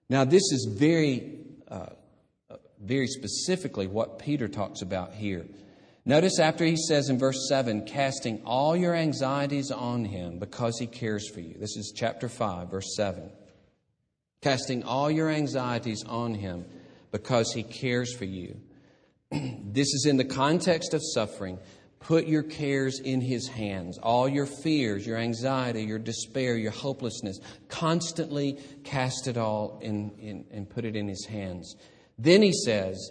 Now, 0.09 0.25
this 0.25 0.51
is 0.51 0.67
very, 0.71 1.39
Uh, 1.73 1.87
very 2.79 3.07
specifically 3.07 3.87
what 3.87 4.19
Peter 4.19 4.47
talks 4.47 4.83
about 4.83 5.11
here. 5.11 5.47
Notice 6.05 6.37
after 6.39 6.63
he 6.65 6.75
says 6.75 7.09
in 7.09 7.17
verse 7.17 7.47
7, 7.49 7.85
casting 7.87 8.43
all 8.45 8.75
your 8.75 8.93
anxieties 8.93 9.71
on 9.71 10.05
him 10.05 10.37
because 10.37 10.77
he 10.77 10.85
cares 10.85 11.27
for 11.29 11.39
you. 11.39 11.55
This 11.57 11.75
is 11.75 11.91
chapter 11.95 12.29
5, 12.29 12.69
verse 12.69 12.95
7. 12.95 13.31
Casting 14.43 14.83
all 14.83 15.09
your 15.09 15.29
anxieties 15.29 16.03
on 16.07 16.35
him 16.35 16.65
because 17.11 17.51
he 17.53 17.63
cares 17.63 18.13
for 18.13 18.25
you. 18.25 18.61
this 19.31 19.87
is 19.93 20.05
in 20.07 20.17
the 20.17 20.25
context 20.25 20.93
of 20.93 21.01
suffering. 21.01 21.57
Put 22.03 22.27
your 22.27 22.43
cares 22.43 22.99
in 22.99 23.21
his 23.21 23.47
hands. 23.47 23.97
All 23.97 24.27
your 24.27 24.45
fears, 24.45 25.07
your 25.07 25.17
anxiety, 25.17 25.83
your 25.83 25.99
despair, 25.99 26.57
your 26.57 26.71
hopelessness, 26.71 27.39
constantly 27.69 28.59
cast 28.83 29.27
it 29.27 29.37
all 29.37 29.79
in, 29.81 30.11
in 30.19 30.45
and 30.51 30.69
put 30.69 30.83
it 30.83 30.97
in 30.97 31.07
his 31.07 31.25
hands. 31.25 31.77
Then 32.19 32.41
he 32.41 32.51
says, 32.51 33.09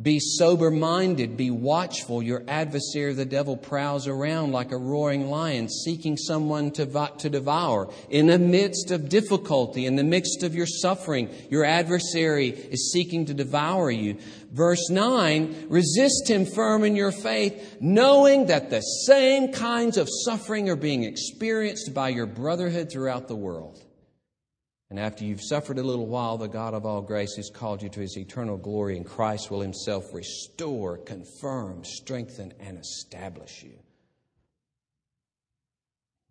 be 0.00 0.20
sober 0.20 0.70
minded, 0.70 1.36
be 1.36 1.50
watchful. 1.50 2.22
Your 2.22 2.44
adversary, 2.46 3.14
the 3.14 3.24
devil, 3.24 3.56
prowls 3.56 4.06
around 4.06 4.52
like 4.52 4.70
a 4.70 4.76
roaring 4.76 5.28
lion, 5.28 5.68
seeking 5.68 6.16
someone 6.16 6.70
to, 6.72 7.10
to 7.18 7.28
devour. 7.28 7.92
In 8.08 8.28
the 8.28 8.38
midst 8.38 8.92
of 8.92 9.08
difficulty, 9.08 9.86
in 9.86 9.96
the 9.96 10.04
midst 10.04 10.44
of 10.44 10.54
your 10.54 10.66
suffering, 10.66 11.28
your 11.50 11.64
adversary 11.64 12.50
is 12.50 12.92
seeking 12.92 13.26
to 13.26 13.34
devour 13.34 13.90
you. 13.90 14.18
Verse 14.50 14.88
9 14.88 15.66
resist 15.68 16.28
him 16.28 16.46
firm 16.46 16.84
in 16.84 16.96
your 16.96 17.12
faith, 17.12 17.76
knowing 17.80 18.46
that 18.46 18.70
the 18.70 18.80
same 18.80 19.52
kinds 19.52 19.96
of 19.96 20.08
suffering 20.24 20.70
are 20.70 20.76
being 20.76 21.04
experienced 21.04 21.92
by 21.92 22.08
your 22.08 22.26
brotherhood 22.26 22.90
throughout 22.90 23.28
the 23.28 23.36
world. 23.36 23.84
And 24.90 24.98
after 24.98 25.24
you've 25.24 25.42
suffered 25.42 25.78
a 25.78 25.82
little 25.82 26.06
while, 26.06 26.38
the 26.38 26.48
God 26.48 26.72
of 26.72 26.86
all 26.86 27.02
grace 27.02 27.36
has 27.36 27.50
called 27.50 27.82
you 27.82 27.90
to 27.90 28.00
his 28.00 28.16
eternal 28.16 28.56
glory, 28.56 28.96
and 28.96 29.04
Christ 29.04 29.50
will 29.50 29.60
himself 29.60 30.14
restore, 30.14 30.96
confirm, 30.96 31.84
strengthen, 31.84 32.54
and 32.58 32.78
establish 32.78 33.62
you. 33.62 33.78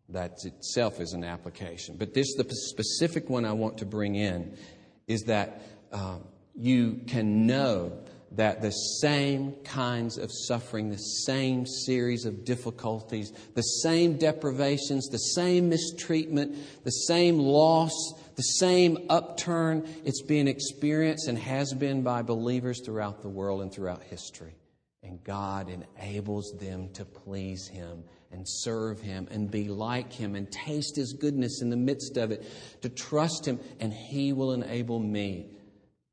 That 0.09 0.43
itself 0.43 0.99
is 0.99 1.13
an 1.13 1.23
application. 1.23 1.97
But 1.97 2.15
this, 2.15 2.33
the 2.35 2.47
specific 2.49 3.29
one 3.29 3.45
I 3.45 3.53
want 3.53 3.77
to 3.79 3.85
bring 3.85 4.15
in, 4.15 4.57
is 5.05 5.23
that 5.23 5.61
um, 5.91 6.23
you 6.57 7.01
can 7.07 7.45
know 7.45 7.91
that 8.31 8.61
the 8.61 8.71
same 8.71 9.53
kinds 9.63 10.17
of 10.17 10.31
suffering, 10.31 10.89
the 10.89 10.97
same 10.97 11.65
series 11.65 12.25
of 12.25 12.43
difficulties, 12.43 13.31
the 13.55 13.61
same 13.61 14.17
deprivations, 14.17 15.07
the 15.07 15.17
same 15.17 15.69
mistreatment, 15.69 16.55
the 16.83 16.91
same 16.91 17.39
loss, 17.39 17.93
the 18.35 18.43
same 18.43 19.05
upturn, 19.09 19.87
it's 20.05 20.21
being 20.21 20.47
experienced 20.47 21.27
and 21.27 21.37
has 21.37 21.73
been 21.73 22.03
by 22.03 22.21
believers 22.21 22.81
throughout 22.85 23.21
the 23.21 23.29
world 23.29 23.61
and 23.61 23.71
throughout 23.71 24.03
history. 24.03 24.53
And 25.01 25.23
God 25.23 25.69
enables 25.69 26.53
them 26.59 26.89
to 26.93 27.05
please 27.05 27.67
Him 27.67 28.03
and 28.31 28.43
serve 28.45 28.99
Him 28.99 29.27
and 29.31 29.49
be 29.49 29.69
like 29.69 30.11
Him 30.11 30.35
and 30.35 30.51
taste 30.51 30.95
His 30.95 31.13
goodness 31.13 31.61
in 31.61 31.69
the 31.69 31.77
midst 31.77 32.17
of 32.17 32.31
it, 32.31 32.45
to 32.81 32.89
trust 32.89 33.47
Him, 33.47 33.59
and 33.79 33.93
He 33.93 34.33
will 34.33 34.51
enable 34.51 34.99
me. 34.99 35.47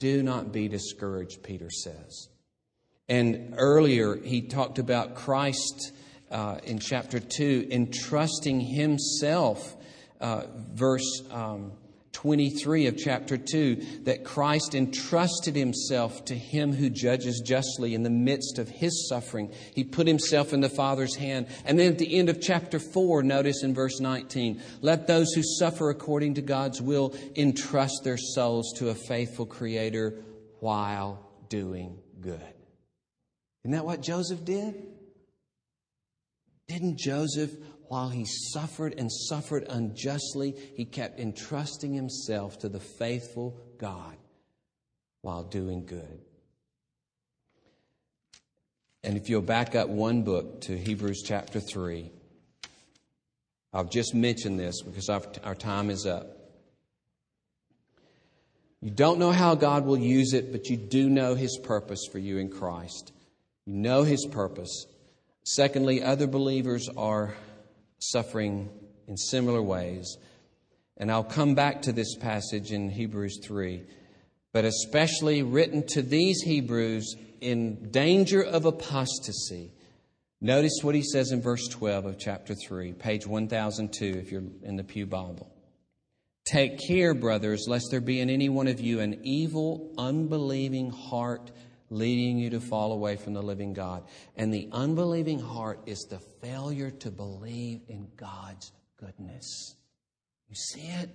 Do 0.05 0.23
not 0.23 0.53
be 0.53 0.69
discouraged, 0.69 1.43
Peter 1.43 1.71
says. 1.71 2.29
And 3.09 3.55
earlier, 3.57 4.17
he 4.17 4.43
talked 4.43 4.79
about 4.79 5.15
Christ 5.15 5.93
uh, 6.31 6.59
in 6.63 6.79
chapter 6.79 7.19
2 7.19 7.69
entrusting 7.71 8.61
Himself, 8.61 9.75
uh, 10.21 10.43
verse. 10.75 11.23
Um, 11.31 11.73
23 12.15 12.87
of 12.87 12.97
chapter 12.97 13.37
2 13.37 14.03
that 14.05 14.25
Christ 14.25 14.75
entrusted 14.75 15.55
himself 15.55 16.25
to 16.27 16.35
him 16.35 16.73
who 16.73 16.89
judges 16.89 17.43
justly 17.45 17.95
in 17.95 18.03
the 18.03 18.11
midst 18.11 18.59
of 18.59 18.69
his 18.69 19.09
suffering. 19.09 19.53
He 19.75 19.85
put 19.85 20.07
himself 20.07 20.53
in 20.53 20.61
the 20.61 20.69
Father's 20.69 21.17
hand. 21.17 21.49
And 21.67 21.79
then 21.79 21.93
at 21.93 21.99
the 21.99 22.17
end 22.17 22.31
of 22.31 22.41
chapter 22.41 22.79
4, 22.79 23.25
notice 23.25 23.63
in 23.63 23.75
verse 23.75 24.01
19, 24.01 24.63
let 24.81 25.07
those 25.07 25.33
who 25.35 25.43
suffer 25.43 25.91
according 25.91 26.35
to 26.35 26.43
God's 26.43 26.81
will 26.81 27.15
entrust 27.37 28.03
their 28.05 28.17
souls 28.17 28.73
to 28.79 28.89
a 28.89 28.95
faithful 28.95 29.45
Creator 29.45 30.15
while 30.61 31.31
doing 31.49 31.99
good. 32.21 32.41
Isn't 33.65 33.73
that 33.73 33.85
what 33.85 34.01
Joseph 34.01 34.45
did? 34.45 34.87
Didn't 36.69 36.99
Joseph 36.99 37.51
while 37.89 38.09
he 38.09 38.25
suffered 38.27 38.95
and 38.99 39.11
suffered 39.11 39.65
unjustly, 39.69 40.55
he 40.77 40.85
kept 40.85 41.21
entrusting 41.21 41.93
himself 41.95 42.59
to 42.61 42.69
the 42.69 42.81
faithful 42.81 43.61
God 43.79 44.17
while 45.23 45.43
doing 45.43 45.87
good. 45.87 46.21
And 49.03 49.17
if 49.17 49.29
you'll 49.29 49.43
back 49.43 49.75
up 49.75 49.89
one 49.89 50.23
book 50.23 50.63
to 50.63 50.77
Hebrews 50.79 51.23
chapter 51.25 51.61
3, 51.61 52.11
I've 53.73 53.91
just 53.91 54.15
mentioned 54.15 54.59
this 54.59 54.83
because 54.83 55.09
our 55.09 55.55
time 55.55 55.91
is 55.91 56.07
up. 56.07 56.39
You 58.81 58.91
don't 58.91 59.19
know 59.19 59.33
how 59.33 59.55
God 59.55 59.85
will 59.85 59.99
use 59.99 60.33
it, 60.33 60.53
but 60.53 60.69
you 60.69 60.77
do 60.77 61.09
know 61.09 61.35
His 61.35 61.59
purpose 61.63 62.07
for 62.13 62.19
you 62.19 62.39
in 62.39 62.51
Christ. 62.51 63.13
You 63.67 63.75
know 63.75 64.03
His 64.03 64.27
purpose. 64.31 64.87
Secondly, 65.43 66.03
other 66.03 66.27
believers 66.27 66.89
are 66.97 67.35
suffering 68.11 68.71
in 69.09 69.17
similar 69.17 69.63
ways. 69.63 70.17
And 70.97 71.11
I'll 71.11 71.25
come 71.25 71.55
back 71.55 71.83
to 71.83 71.93
this 71.93 72.17
passage 72.17 72.73
in 72.73 72.89
Hebrews 72.89 73.41
3, 73.45 73.83
but 74.53 74.65
especially 74.65 75.43
written 75.43 75.85
to 75.89 76.03
these 76.03 76.41
Hebrews 76.43 77.17
in 77.41 77.91
danger 77.91 78.43
of 78.43 78.65
apostasy. 78.65 79.73
Notice 80.41 80.81
what 80.83 80.95
he 80.95 81.03
says 81.03 81.33
in 81.33 81.41
verse 81.41 81.67
12 81.69 82.07
of 82.07 82.19
chapter 82.19 82.55
3, 82.55 82.93
page 82.93 83.27
1002, 83.27 84.19
if 84.19 84.31
you're 84.31 84.45
in 84.63 84.77
the 84.77 84.85
Pew 84.85 85.07
Bible. 85.07 85.51
Take 86.45 86.79
care, 86.87 87.15
brothers, 87.15 87.65
lest 87.67 87.87
there 87.91 88.03
be 88.03 88.21
in 88.21 88.29
any 88.29 88.51
one 88.51 88.69
of 88.69 88.79
you 88.79 89.01
an 89.01 89.21
evil, 89.25 89.95
unbelieving 89.97 90.91
heart 90.91 91.51
leading 91.95 92.39
you 92.39 92.51
to 92.51 92.61
fall 92.61 92.93
away 92.93 93.17
from 93.17 93.33
the 93.33 93.43
living 93.43 93.73
God. 93.73 94.05
And 94.37 94.53
the 94.53 94.69
unbelieving 94.73 95.39
heart 95.39 95.81
is 95.87 96.07
the 96.11 96.19
failure 96.19 96.91
to 96.91 97.11
believe 97.11 97.83
in 97.89 98.09
God's 98.17 98.73
goodness. 98.99 99.77
You 100.49 100.57
see 100.57 100.89
it? 100.89 101.11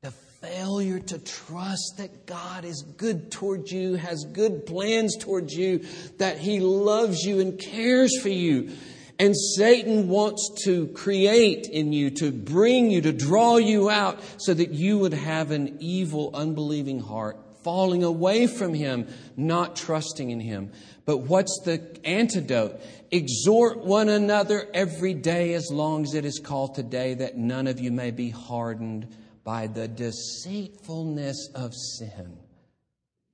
The 0.00 0.10
failure 0.10 0.98
to 0.98 1.18
trust 1.18 1.94
that 1.98 2.26
God 2.26 2.64
is 2.64 2.82
good 2.96 3.30
towards 3.30 3.70
you, 3.70 3.94
has 3.94 4.24
good 4.24 4.66
plans 4.66 5.16
towards 5.18 5.52
you, 5.54 5.84
that 6.18 6.38
He 6.38 6.58
loves 6.58 7.22
you 7.22 7.40
and 7.40 7.58
cares 7.58 8.18
for 8.20 8.28
you. 8.28 8.72
And 9.20 9.36
Satan 9.36 10.08
wants 10.08 10.64
to 10.64 10.88
create 10.88 11.68
in 11.68 11.92
you, 11.92 12.10
to 12.10 12.32
bring 12.32 12.90
you, 12.90 13.02
to 13.02 13.12
draw 13.12 13.58
you 13.58 13.88
out 13.90 14.18
so 14.38 14.52
that 14.52 14.70
you 14.70 14.98
would 14.98 15.14
have 15.14 15.52
an 15.52 15.76
evil, 15.78 16.30
unbelieving 16.34 16.98
heart 16.98 17.36
falling 17.62 18.02
away 18.02 18.46
from 18.46 18.74
Him, 18.74 19.08
not 19.36 19.76
trusting 19.76 20.30
in 20.30 20.40
Him. 20.40 20.70
But 21.04 21.18
what's 21.18 21.60
the 21.64 21.82
antidote? 22.04 22.80
Exhort 23.10 23.78
one 23.78 24.08
another 24.08 24.68
every 24.72 25.14
day 25.14 25.54
as 25.54 25.70
long 25.70 26.04
as 26.04 26.14
it 26.14 26.24
is 26.24 26.38
called 26.38 26.74
today, 26.74 27.14
that 27.14 27.36
none 27.36 27.66
of 27.66 27.80
you 27.80 27.90
may 27.90 28.10
be 28.10 28.30
hardened 28.30 29.08
by 29.44 29.66
the 29.66 29.88
deceitfulness 29.88 31.50
of 31.54 31.74
sin. 31.74 32.38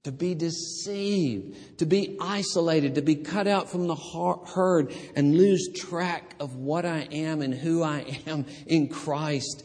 To 0.04 0.12
be 0.12 0.34
deceived, 0.34 1.78
to 1.78 1.86
be 1.86 2.16
isolated, 2.20 2.94
to 2.94 3.02
be 3.02 3.16
cut 3.16 3.46
out 3.46 3.68
from 3.68 3.88
the 3.88 3.96
herd 3.96 4.94
and 5.14 5.36
lose 5.36 5.68
track 5.74 6.34
of 6.40 6.56
what 6.56 6.86
I 6.86 7.08
am 7.12 7.42
and 7.42 7.52
who 7.52 7.82
I 7.82 8.20
am 8.26 8.46
in 8.66 8.88
Christ 8.88 9.64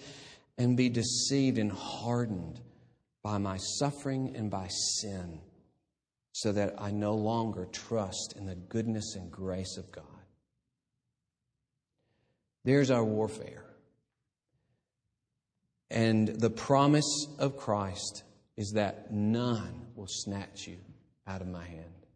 and 0.57 0.75
be 0.75 0.89
deceived 0.89 1.57
and 1.57 1.71
hardened 1.71 2.59
by 3.23 3.37
my 3.37 3.57
suffering 3.57 4.35
and 4.35 4.51
by 4.51 4.67
sin 4.67 5.39
so 6.33 6.51
that 6.51 6.75
I 6.77 6.91
no 6.91 7.13
longer 7.13 7.65
trust 7.71 8.33
in 8.35 8.45
the 8.45 8.55
goodness 8.55 9.15
and 9.15 9.31
grace 9.31 9.77
of 9.77 9.91
God. 9.91 10.05
There's 12.65 12.91
our 12.91 13.03
warfare. 13.03 13.65
And 15.89 16.27
the 16.27 16.49
promise 16.49 17.27
of 17.37 17.57
Christ 17.57 18.23
is 18.57 18.71
that 18.75 19.11
none 19.11 19.87
will 19.95 20.07
snatch 20.07 20.67
you 20.67 20.77
out 21.27 21.41
of 21.41 21.47
my 21.47 21.63
hand. 21.63 22.07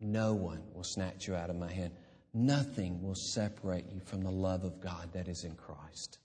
No 0.00 0.34
one 0.34 0.62
will 0.74 0.84
snatch 0.84 1.26
you 1.26 1.34
out 1.34 1.50
of 1.50 1.56
my 1.56 1.72
hand. 1.72 1.92
Nothing 2.32 3.02
will 3.02 3.14
separate 3.14 3.86
you 3.92 4.00
from 4.00 4.22
the 4.22 4.30
love 4.30 4.64
of 4.64 4.80
God 4.80 5.12
that 5.12 5.28
is 5.28 5.44
in 5.44 5.54
Christ. 5.54 6.18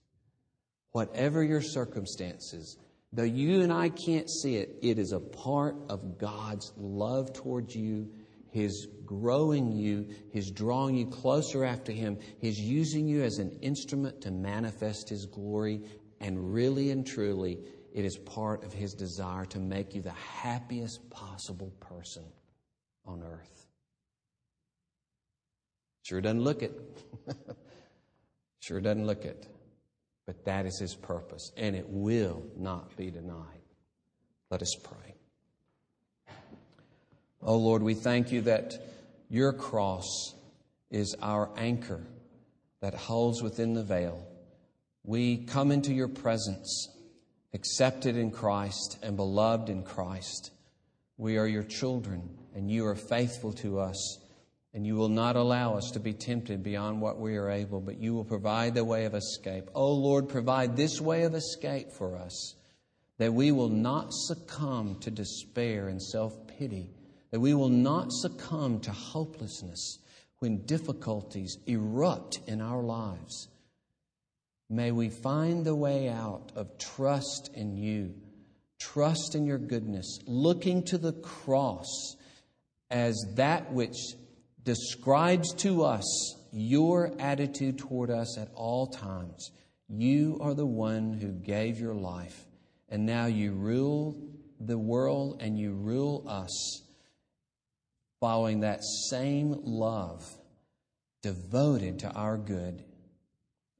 Whatever 0.92 1.44
your 1.44 1.62
circumstances, 1.62 2.78
though 3.14 3.24
you 3.24 3.62
and 3.62 3.72
I 3.72 3.90
can't 3.90 4.30
see 4.30 4.56
it, 4.58 4.78
it 4.82 4.98
is 4.98 5.12
a 5.12 5.20
part 5.20 5.76
of 5.90 6.18
God's 6.18 6.72
love 6.78 7.34
towards 7.34 7.76
you, 7.76 8.10
His 8.50 8.88
growing 9.06 9.72
you, 9.72 10.08
His 10.32 10.52
drawing 10.52 10.96
you 10.96 11.08
closer 11.08 11.64
after 11.64 11.92
Him, 11.92 12.18
His 12.40 12.60
using 12.60 13.08
you 13.08 13.24
as 13.24 13.40
an 13.40 13.58
instrument 13.62 14.22
to 14.22 14.32
manifest 14.32 15.10
His 15.10 15.26
glory. 15.26 15.82
And 16.20 16.54
really 16.54 16.92
and 16.92 17.06
truly, 17.06 17.60
it 17.94 18.06
is 18.06 18.18
part 18.18 18.64
of 18.64 18.72
His 18.72 18.94
desire 18.94 19.46
to 19.48 19.60
make 19.60 19.94
you 19.94 20.02
the 20.02 20.12
happiest 20.12 21.10
possible 21.10 21.74
person 21.80 22.24
on 23.06 23.24
earth. 23.24 23.68
Sure 26.04 26.22
doesn't 26.22 26.44
look 26.44 26.64
it. 26.64 26.74
sure 28.60 28.82
doesn't 28.82 29.06
look 29.06 29.26
it. 29.26 29.48
But 30.32 30.46
that 30.46 30.66
is 30.66 30.80
his 30.80 30.96
purpose, 30.96 31.52
and 31.58 31.76
it 31.76 31.90
will 31.90 32.42
not 32.56 32.96
be 32.96 33.12
denied. 33.12 33.60
Let 34.50 34.62
us 34.62 34.74
pray. 34.82 35.16
Oh 37.42 37.58
Lord, 37.58 37.84
we 37.84 37.96
thank 37.96 38.32
you 38.32 38.40
that 38.44 38.82
your 39.28 39.52
cross 39.52 40.34
is 40.90 41.18
our 41.22 41.50
anchor 41.58 42.00
that 42.80 42.94
holds 42.94 43.44
within 43.44 43.74
the 43.74 43.84
veil. 43.84 44.26
We 45.04 45.40
come 45.40 45.70
into 45.70 45.94
your 45.94 46.08
presence, 46.08 46.88
accepted 47.54 48.16
in 48.16 48.32
Christ 48.32 49.00
and 49.04 49.18
beloved 49.18 49.68
in 49.68 49.84
Christ. 49.84 50.52
We 51.18 51.38
are 51.40 51.48
your 51.48 51.64
children, 51.64 52.38
and 52.56 52.72
you 52.72 52.86
are 52.86 52.96
faithful 52.96 53.52
to 53.56 53.80
us 53.80 54.18
and 54.74 54.86
you 54.86 54.96
will 54.96 55.10
not 55.10 55.36
allow 55.36 55.76
us 55.76 55.92
to 55.92 56.00
be 56.00 56.14
tempted 56.14 56.64
beyond 56.64 57.02
what 57.02 57.20
we 57.20 57.36
are 57.36 57.50
able, 57.50 57.82
but 57.82 58.00
you 58.00 58.14
will 58.14 58.24
provide 58.24 58.74
the 58.74 58.86
way 58.86 59.06
of 59.06 59.14
escape. 59.14 59.70
Oh 59.76 59.94
Lord, 59.94 60.30
provide 60.30 60.78
this 60.78 61.02
way 61.02 61.24
of 61.24 61.36
escape 61.36 61.92
for 61.92 62.16
us, 62.16 62.56
that 63.18 63.34
we 63.34 63.52
will 63.52 63.70
not 63.70 64.08
succumb 64.12 64.98
to 65.02 65.12
despair 65.12 65.90
and 65.90 66.02
self 66.02 66.48
pity, 66.48 66.90
that 67.32 67.40
we 67.40 67.54
will 67.54 67.70
not 67.70 68.08
succumb 68.12 68.80
to 68.82 68.92
hopelessness 68.92 70.00
when 70.40 70.66
difficulties 70.66 71.58
erupt 71.68 72.40
in 72.48 72.62
our 72.62 72.82
lives. 72.82 73.50
May 74.70 74.92
we 74.92 75.10
find 75.10 75.66
the 75.66 75.76
way 75.76 76.08
out 76.08 76.54
of 76.56 76.78
trust 76.78 77.52
in 77.54 77.76
you, 77.76 78.16
trust 78.80 79.36
in 79.36 79.46
your 79.46 79.58
goodness, 79.58 80.20
looking 80.26 80.84
to 80.84 80.98
the 80.98 81.12
cross 81.12 82.16
as 82.90 83.18
that 83.36 83.72
which 83.74 83.98
describes 84.64 85.54
to 85.56 85.84
us 85.84 86.36
your 86.52 87.14
attitude 87.20 87.78
toward 87.78 88.10
us 88.10 88.38
at 88.38 88.50
all 88.54 88.88
times. 88.88 89.52
You 89.88 90.38
are 90.42 90.54
the 90.54 90.66
one 90.66 91.14
who 91.14 91.32
gave 91.32 91.80
your 91.80 91.94
life, 91.94 92.46
and 92.90 93.06
now 93.06 93.26
you 93.26 93.54
rule 93.54 94.18
the 94.60 94.78
world 94.78 95.42
and 95.42 95.58
you 95.58 95.74
rule 95.74 96.24
us 96.28 96.84
following 98.20 98.60
that 98.60 98.84
same 99.10 99.56
love 99.64 100.24
devoted 101.24 102.00
to 102.00 102.12
our 102.12 102.38
good. 102.38 102.84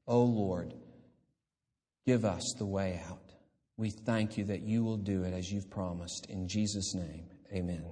Oh 0.06 0.24
Lord, 0.24 0.74
give 2.04 2.24
us 2.24 2.54
the 2.58 2.66
way 2.66 3.00
out. 3.08 3.18
We 3.76 3.90
thank 3.90 4.36
you 4.36 4.44
that 4.46 4.62
you 4.62 4.84
will 4.84 4.98
do 4.98 5.22
it 5.22 5.32
as 5.32 5.50
you've 5.50 5.70
promised. 5.70 6.26
In 6.28 6.48
Jesus' 6.48 6.94
name, 6.94 7.26
amen 7.52 7.84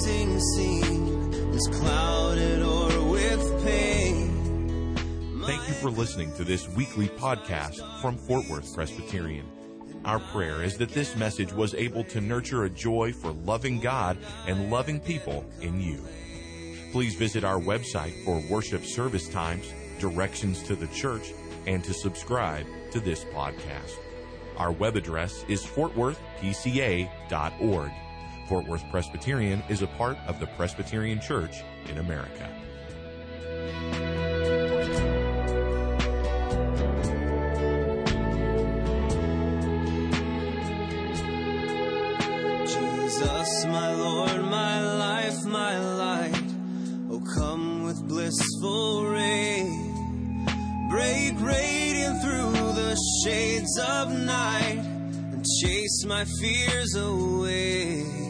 pleasing 0.00 0.40
scene 0.40 1.60
clouded 1.72 2.62
or 2.62 3.10
with 3.10 3.64
pain. 3.64 4.96
Thank 5.44 5.68
you 5.68 5.74
for 5.74 5.90
listening 5.90 6.32
to 6.36 6.44
this 6.44 6.66
weekly 6.70 7.08
podcast 7.08 8.00
from 8.00 8.16
Fort 8.16 8.48
Worth 8.48 8.74
Presbyterian. 8.74 9.46
Our 10.06 10.18
prayer 10.18 10.62
is 10.62 10.78
that 10.78 10.88
this 10.90 11.14
message 11.16 11.52
was 11.52 11.74
able 11.74 12.02
to 12.04 12.22
nurture 12.22 12.64
a 12.64 12.70
joy 12.70 13.12
for 13.12 13.32
loving 13.32 13.78
God 13.78 14.16
and 14.46 14.70
loving 14.70 15.00
people 15.00 15.44
in 15.60 15.78
you. 15.78 16.02
Please 16.92 17.14
visit 17.14 17.44
our 17.44 17.60
website 17.60 18.24
for 18.24 18.42
worship 18.48 18.86
service 18.86 19.28
times, 19.28 19.70
directions 19.98 20.62
to 20.62 20.76
the 20.76 20.88
church, 20.88 21.34
and 21.66 21.84
to 21.84 21.92
subscribe 21.92 22.64
to 22.92 23.00
this 23.00 23.26
podcast. 23.26 23.98
Our 24.56 24.72
web 24.72 24.96
address 24.96 25.44
is 25.46 25.62
fortworthpca.org. 25.62 27.90
Fort 28.50 28.66
Worth 28.66 28.84
Presbyterian 28.90 29.62
is 29.68 29.82
a 29.82 29.86
part 29.86 30.18
of 30.26 30.40
the 30.40 30.46
Presbyterian 30.48 31.20
Church 31.20 31.62
in 31.88 31.98
America. 31.98 32.48
Jesus, 42.66 43.66
my 43.66 43.94
Lord, 43.94 44.42
my 44.46 44.96
life, 44.96 45.44
my 45.44 45.78
light. 45.78 46.42
Oh, 47.08 47.22
come 47.36 47.84
with 47.84 48.02
blissful 48.08 49.04
rain. 49.04 50.44
Break 50.90 51.40
radiant 51.40 52.20
through 52.20 52.50
the 52.50 52.96
shades 53.22 53.78
of 53.78 54.12
night 54.12 54.80
and 54.80 55.46
chase 55.62 56.04
my 56.04 56.24
fears 56.40 56.96
away. 56.96 58.29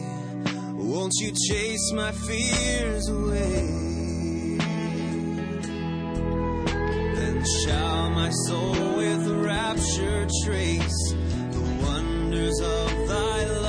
Won't 0.91 1.13
you 1.21 1.31
chase 1.31 1.93
my 1.93 2.11
fears 2.11 3.07
away? 3.07 4.57
Then 7.15 7.45
shall 7.63 8.09
my 8.09 8.29
soul 8.45 8.97
with 8.97 9.25
rapture 9.45 10.27
trace 10.43 11.13
the 11.53 11.61
wonders 11.81 12.59
of 12.59 13.07
thy 13.07 13.60